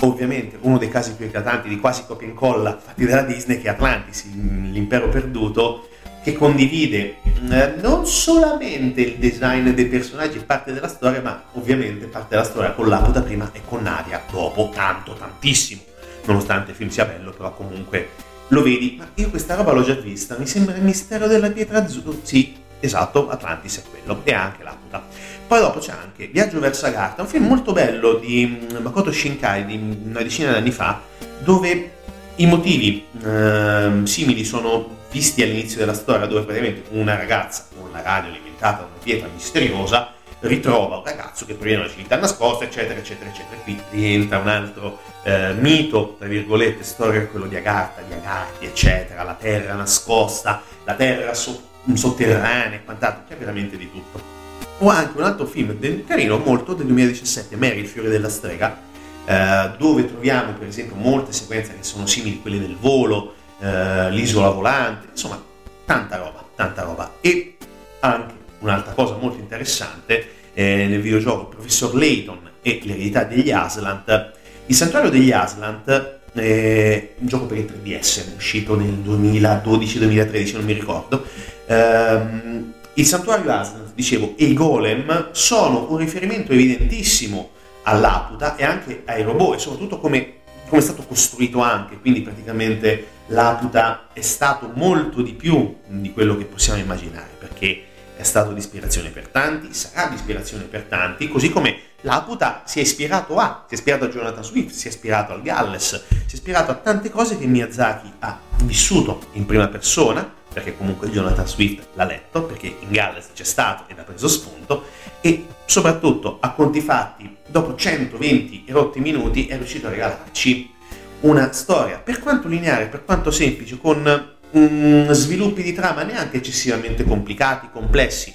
ovviamente 0.00 0.58
uno 0.60 0.78
dei 0.78 0.88
casi 0.88 1.14
più 1.14 1.26
eclatanti 1.26 1.68
di 1.68 1.78
quasi 1.78 2.04
copia 2.06 2.26
e 2.26 2.30
incolla 2.30 2.76
fatti 2.76 3.06
dalla 3.06 3.22
Disney 3.22 3.60
che 3.60 3.68
è 3.68 3.70
Atlantis, 3.70 4.24
l'impero 4.24 5.08
perduto, 5.08 5.88
che 6.22 6.32
condivide 6.32 7.16
eh, 7.50 7.74
non 7.80 8.06
solamente 8.06 9.02
il 9.02 9.16
design 9.18 9.68
dei 9.70 9.86
personaggi 9.86 10.38
parte 10.38 10.72
della 10.72 10.88
storia, 10.88 11.20
ma 11.20 11.44
ovviamente 11.52 12.06
parte 12.06 12.28
della 12.30 12.44
storia 12.44 12.72
con 12.72 12.88
l'Aputa 12.88 13.22
prima 13.22 13.50
e 13.52 13.60
con 13.64 13.82
Nadia 13.82 14.22
dopo, 14.30 14.70
tanto, 14.74 15.12
tantissimo. 15.12 15.82
Nonostante 16.24 16.70
il 16.70 16.76
film 16.76 16.90
sia 16.90 17.04
bello, 17.04 17.30
però 17.32 17.52
comunque 17.52 18.08
lo 18.48 18.62
vedi, 18.62 18.96
ma 18.98 19.08
io 19.14 19.30
questa 19.30 19.54
roba 19.54 19.72
l'ho 19.72 19.82
già 19.82 19.94
vista, 19.94 20.36
mi 20.38 20.46
sembra 20.46 20.74
il 20.74 20.82
mistero 20.82 21.26
della 21.26 21.50
pietra 21.50 21.78
azzurra. 21.78 22.16
Sì, 22.22 22.54
esatto, 22.80 23.28
Atlantis 23.28 23.78
è 23.78 23.82
quello, 23.88 24.20
e 24.24 24.32
anche 24.32 24.62
l'Aputa. 24.62 25.02
Poi 25.46 25.60
dopo 25.60 25.78
c'è 25.78 25.92
anche 25.92 26.26
Viaggio 26.26 26.60
verso 26.60 26.86
Agartha, 26.86 27.22
un 27.22 27.28
film 27.28 27.46
molto 27.46 27.72
bello 27.72 28.14
di 28.14 28.46
mm, 28.46 28.82
Makoto 28.82 29.12
Shinkai 29.12 29.66
di 29.66 29.98
una 30.04 30.22
decina 30.22 30.52
di 30.52 30.58
anni 30.58 30.70
fa, 30.70 31.00
dove 31.42 31.92
i 32.36 32.46
motivi 32.46 33.04
eh, 33.22 34.00
simili 34.04 34.44
sono 34.44 35.02
visti 35.10 35.42
all'inizio 35.42 35.78
della 35.78 35.94
storia, 35.94 36.26
dove 36.26 36.42
praticamente 36.42 36.88
una 36.92 37.16
ragazza 37.16 37.66
con 37.78 37.90
la 37.92 38.02
radio 38.02 38.30
alimentata 38.30 38.78
da 38.78 38.86
una 38.86 39.02
pietra 39.02 39.28
misteriosa 39.32 40.13
ritrova 40.46 40.98
un 40.98 41.04
ragazzo 41.04 41.46
che 41.46 41.54
proviene 41.54 41.78
da 41.78 41.84
una 41.84 41.92
civiltà 41.92 42.16
nascosta, 42.16 42.64
eccetera, 42.64 42.98
eccetera, 42.98 43.30
eccetera. 43.30 43.60
Qui 43.62 43.80
rientra 43.90 44.38
un 44.38 44.48
altro 44.48 44.98
eh, 45.22 45.54
mito, 45.54 46.16
tra 46.18 46.28
virgolette, 46.28 46.82
storico, 46.82 47.30
quello 47.30 47.46
di 47.46 47.56
Agartha, 47.56 48.02
di 48.02 48.12
Agarti, 48.12 48.66
eccetera, 48.66 49.22
la 49.22 49.34
terra 49.34 49.74
nascosta, 49.74 50.62
la 50.84 50.94
terra 50.94 51.34
so- 51.34 51.62
sotterranea 51.94 52.78
e 52.78 52.84
quant'altro, 52.84 53.24
c'è 53.28 53.36
veramente 53.36 53.76
di 53.76 53.90
tutto. 53.90 54.32
O 54.78 54.88
anche 54.88 55.16
un 55.16 55.24
altro 55.24 55.46
film 55.46 55.78
carino, 56.06 56.38
molto, 56.38 56.74
del 56.74 56.86
2017, 56.86 57.56
Mary, 57.56 57.80
il 57.80 57.86
fiore 57.86 58.08
della 58.08 58.28
strega, 58.28 58.76
eh, 59.24 59.70
dove 59.78 60.06
troviamo 60.06 60.52
per 60.52 60.68
esempio 60.68 60.96
molte 60.96 61.32
sequenze 61.32 61.74
che 61.74 61.82
sono 61.82 62.06
simili 62.06 62.36
a 62.38 62.42
quelle 62.42 62.58
del 62.58 62.76
volo, 62.78 63.34
eh, 63.60 64.10
l'isola 64.10 64.50
volante, 64.50 65.08
insomma, 65.12 65.42
tanta 65.86 66.16
roba, 66.16 66.44
tanta 66.54 66.82
roba. 66.82 67.12
E 67.20 67.56
anche 68.00 68.42
un'altra 68.64 68.92
cosa 68.92 69.16
molto 69.16 69.38
interessante, 69.38 70.28
eh, 70.54 70.86
nel 70.86 71.00
videogioco 71.00 71.46
professor 71.46 71.94
Layton 71.94 72.50
e 72.62 72.80
l'eredità 72.82 73.24
degli 73.24 73.50
Aslant, 73.50 74.32
il 74.66 74.74
santuario 74.74 75.10
degli 75.10 75.30
Aslant 75.30 76.20
è 76.32 77.14
un 77.18 77.26
gioco 77.26 77.46
per 77.46 77.58
il 77.58 77.70
3DS, 77.70 78.34
uscito 78.36 78.74
nel 78.74 78.94
2012-2013, 79.04 80.54
non 80.54 80.64
mi 80.64 80.72
ricordo. 80.72 81.24
Um, 81.66 82.72
il 82.94 83.06
santuario 83.06 83.52
Aslant, 83.52 83.92
dicevo, 83.94 84.34
e 84.36 84.46
i 84.46 84.54
golem 84.54 85.28
sono 85.32 85.86
un 85.90 85.98
riferimento 85.98 86.52
evidentissimo 86.52 87.50
all'Aputa 87.82 88.56
e 88.56 88.64
anche 88.64 89.02
ai 89.04 89.22
robot 89.22 89.56
e 89.56 89.58
soprattutto 89.58 89.98
come, 89.98 90.34
come 90.68 90.80
è 90.80 90.84
stato 90.84 91.02
costruito 91.02 91.60
anche, 91.60 91.98
quindi 92.00 92.22
praticamente 92.22 93.06
l'Aputa 93.26 94.08
è 94.12 94.22
stato 94.22 94.70
molto 94.74 95.20
di 95.20 95.32
più 95.34 95.76
di 95.86 96.12
quello 96.12 96.36
che 96.36 96.44
possiamo 96.44 96.80
immaginare, 96.80 97.30
perché 97.38 97.92
è 98.16 98.22
stato 98.22 98.52
di 98.52 98.58
ispirazione 98.58 99.10
per 99.10 99.28
tanti, 99.28 99.72
sarà 99.74 100.08
di 100.08 100.14
ispirazione 100.14 100.64
per 100.64 100.82
tanti, 100.82 101.28
così 101.28 101.50
come 101.50 101.78
l'Aputa 102.02 102.62
si 102.64 102.78
è 102.78 102.82
ispirato 102.82 103.38
a, 103.38 103.64
si 103.66 103.74
è 103.74 103.78
ispirato 103.78 104.04
a 104.04 104.08
Jonathan 104.08 104.44
Swift, 104.44 104.74
si 104.74 104.86
è 104.86 104.90
ispirato 104.90 105.32
al 105.32 105.42
Galles, 105.42 106.04
si 106.08 106.32
è 106.32 106.34
ispirato 106.34 106.70
a 106.70 106.74
tante 106.74 107.10
cose 107.10 107.38
che 107.38 107.46
Miyazaki 107.46 108.12
ha 108.20 108.38
vissuto 108.64 109.20
in 109.32 109.46
prima 109.46 109.68
persona, 109.68 110.32
perché 110.52 110.76
comunque 110.76 111.10
Jonathan 111.10 111.46
Swift 111.46 111.88
l'ha 111.94 112.04
letto, 112.04 112.44
perché 112.44 112.76
in 112.78 112.90
Galles 112.90 113.30
c'è 113.34 113.44
stato 113.44 113.84
ed 113.88 113.98
ha 113.98 114.02
preso 114.02 114.28
spunto, 114.28 114.84
e 115.20 115.46
soprattutto 115.64 116.38
a 116.40 116.52
conti 116.52 116.80
fatti, 116.80 117.36
dopo 117.46 117.74
120 117.74 118.66
rotti 118.68 119.00
minuti, 119.00 119.46
è 119.46 119.56
riuscito 119.56 119.88
a 119.88 119.90
regalarci 119.90 120.72
una 121.20 121.50
storia, 121.52 121.98
per 121.98 122.20
quanto 122.20 122.48
lineare, 122.48 122.86
per 122.86 123.04
quanto 123.04 123.30
semplice, 123.30 123.78
con 123.78 124.33
um, 124.54 125.12
sviluppi 125.12 125.62
di 125.62 125.72
trama 125.72 126.02
neanche 126.02 126.38
eccessivamente 126.38 127.04
complicati, 127.04 127.68
complessi. 127.72 128.32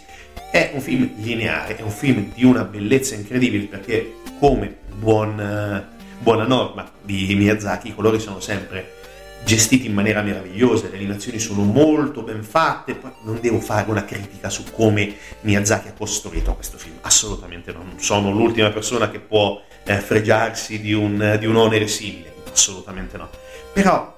È 0.51 0.72
un 0.74 0.82
film 0.82 1.11
lineare, 1.17 1.76
è 1.76 1.82
un 1.82 1.91
film 1.91 2.32
di 2.34 2.43
una 2.43 2.63
bellezza 2.63 3.15
incredibile 3.15 3.65
perché 3.65 4.15
come 4.39 4.78
buon, 4.95 5.86
buona 6.20 6.45
norma 6.45 6.89
di 7.03 7.36
Miyazaki 7.36 7.89
i 7.89 7.95
colori 7.95 8.20
sono 8.20 8.39
sempre 8.39 8.97
gestiti 9.43 9.86
in 9.86 9.93
maniera 9.93 10.22
meravigliosa, 10.22 10.89
le 10.89 10.97
animazioni 10.97 11.39
sono 11.39 11.63
molto 11.63 12.24
ben 12.24 12.43
fatte, 12.43 12.99
non 13.24 13.39
devo 13.39 13.59
fare 13.59 13.89
una 13.89 14.05
critica 14.05 14.49
su 14.49 14.63
come 14.72 15.15
Miyazaki 15.41 15.88
ha 15.88 15.93
costruito 15.93 16.53
questo 16.55 16.78
film, 16.78 16.95
assolutamente 17.01 17.72
non 17.72 17.93
sono 17.97 18.32
l'ultima 18.32 18.70
persona 18.70 19.09
che 19.09 19.20
può 19.20 19.61
eh, 19.84 19.95
fregiarsi 19.95 20.82
di 20.82 20.93
un, 20.93 21.38
di 21.39 21.45
un 21.45 21.55
onere 21.55 21.88
simile, 21.88 22.34
assolutamente 22.51 23.17
no. 23.17 23.30
Però 23.72 24.17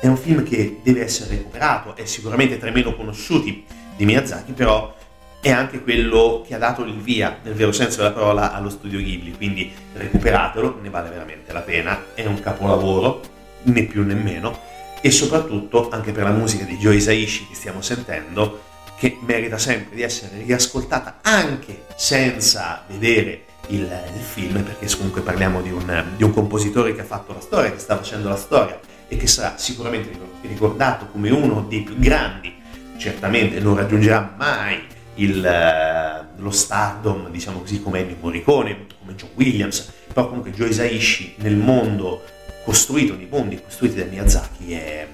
è 0.00 0.06
un 0.06 0.16
film 0.16 0.42
che 0.42 0.80
deve 0.82 1.02
essere 1.02 1.36
recuperato, 1.36 1.96
è 1.96 2.04
sicuramente 2.04 2.58
tra 2.58 2.68
i 2.68 2.72
meno 2.72 2.94
conosciuti 2.94 3.64
di 3.96 4.04
Miyazaki, 4.04 4.52
però 4.52 4.94
è 5.40 5.50
anche 5.50 5.82
quello 5.82 6.44
che 6.46 6.54
ha 6.54 6.58
dato 6.58 6.82
il 6.84 6.98
via, 6.98 7.38
nel 7.42 7.54
vero 7.54 7.72
senso 7.72 7.98
della 7.98 8.12
parola, 8.12 8.52
allo 8.52 8.68
studio 8.68 8.98
Ghibli, 8.98 9.36
quindi 9.36 9.72
recuperatelo, 9.92 10.80
ne 10.82 10.90
vale 10.90 11.08
veramente 11.08 11.52
la 11.52 11.60
pena, 11.60 12.06
è 12.14 12.26
un 12.26 12.40
capolavoro, 12.40 13.20
né 13.62 13.84
più 13.84 14.04
né 14.04 14.14
meno, 14.14 14.58
e 15.00 15.10
soprattutto 15.10 15.88
anche 15.90 16.12
per 16.12 16.24
la 16.24 16.30
musica 16.30 16.64
di 16.64 16.76
Joe 16.76 16.96
Isaishi 16.96 17.46
che 17.48 17.54
stiamo 17.54 17.80
sentendo, 17.80 18.62
che 18.98 19.18
merita 19.20 19.58
sempre 19.58 19.94
di 19.94 20.02
essere 20.02 20.42
riascoltata 20.42 21.18
anche 21.22 21.84
senza 21.94 22.82
vedere 22.88 23.44
il, 23.68 23.82
il 23.82 24.20
film, 24.20 24.62
perché 24.62 24.88
comunque 24.96 25.20
parliamo 25.20 25.60
di 25.60 25.70
un, 25.70 26.04
di 26.16 26.24
un 26.24 26.32
compositore 26.32 26.94
che 26.94 27.02
ha 27.02 27.04
fatto 27.04 27.32
la 27.32 27.40
storia, 27.40 27.70
che 27.70 27.78
sta 27.78 27.96
facendo 27.96 28.28
la 28.28 28.36
storia 28.36 28.80
e 29.08 29.16
che 29.16 29.26
sarà 29.26 29.56
sicuramente 29.56 30.10
ricordato 30.42 31.06
come 31.06 31.30
uno 31.30 31.64
dei 31.68 31.82
più 31.82 31.98
grandi, 31.98 32.54
certamente 32.96 33.60
non 33.60 33.76
raggiungerà 33.76 34.34
mai 34.36 34.80
il, 35.14 35.38
uh, 35.38 36.42
lo 36.42 36.50
stardom, 36.50 37.30
diciamo 37.30 37.60
così, 37.60 37.80
come 37.80 38.00
Ennio 38.00 38.16
Morricone, 38.20 38.86
come 38.98 39.14
John 39.14 39.30
Williams, 39.34 39.92
però 40.12 40.28
comunque 40.28 40.50
Joe 40.50 40.68
Isaishi 40.68 41.34
nel 41.38 41.56
mondo 41.56 42.22
costruito, 42.64 43.14
nei 43.14 43.28
mondi 43.30 43.60
costruiti 43.62 43.96
da 43.96 44.04
Miyazaki, 44.04 44.72
è 44.72 45.06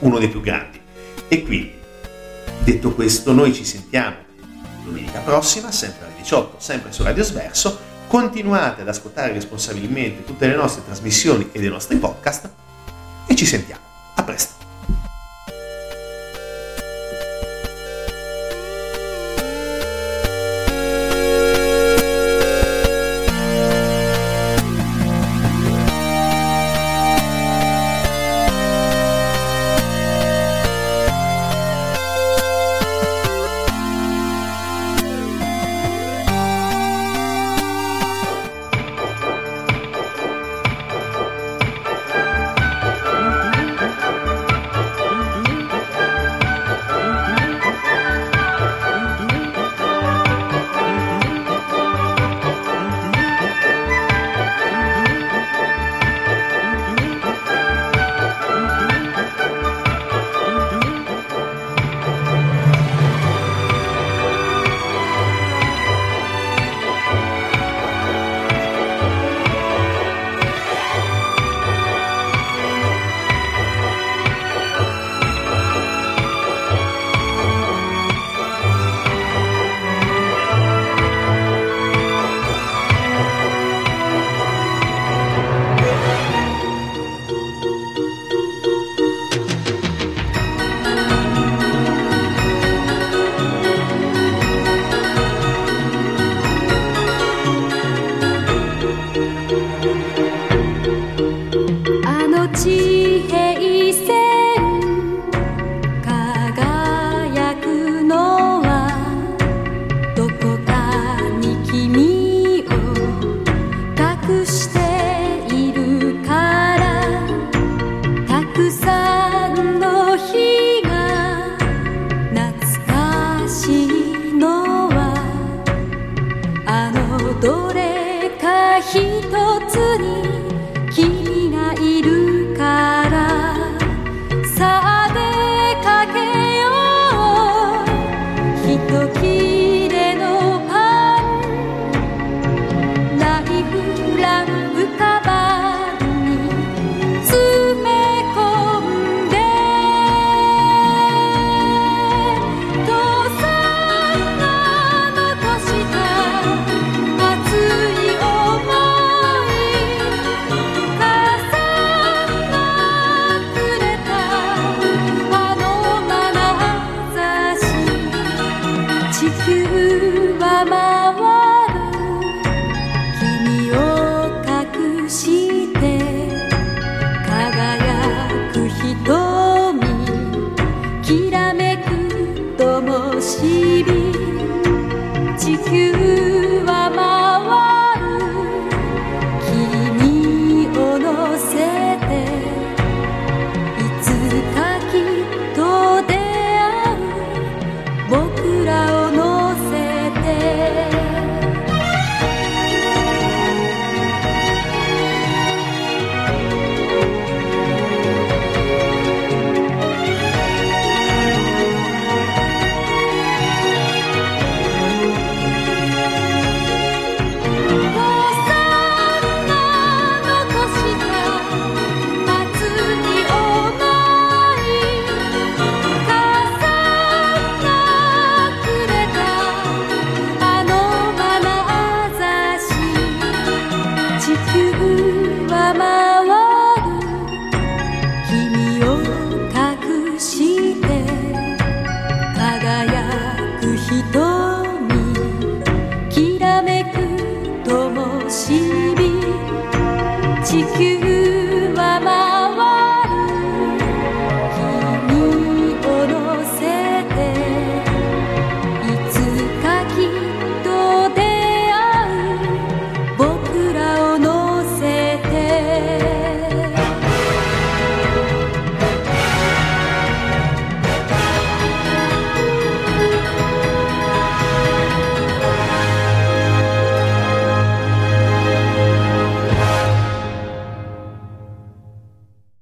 uno 0.00 0.18
dei 0.18 0.28
più 0.28 0.40
grandi. 0.40 0.80
E 1.28 1.42
quindi, 1.42 1.72
detto 2.64 2.94
questo, 2.94 3.32
noi 3.32 3.52
ci 3.52 3.64
sentiamo 3.64 4.16
domenica 4.84 5.20
prossima, 5.20 5.70
sempre 5.70 6.06
alle 6.06 6.14
18, 6.16 6.56
sempre 6.58 6.92
su 6.92 7.02
Radio 7.02 7.22
Sverso. 7.22 7.88
Continuate 8.06 8.80
ad 8.80 8.88
ascoltare 8.88 9.32
responsabilmente 9.32 10.24
tutte 10.24 10.48
le 10.48 10.56
nostre 10.56 10.84
trasmissioni 10.84 11.50
e 11.52 11.60
dei 11.60 11.68
nostri 11.68 11.96
podcast 11.96 12.50
e 13.30 13.36
ci 13.36 13.46
sentiamo. 13.46 13.80
A 14.16 14.24
presto! 14.24 14.59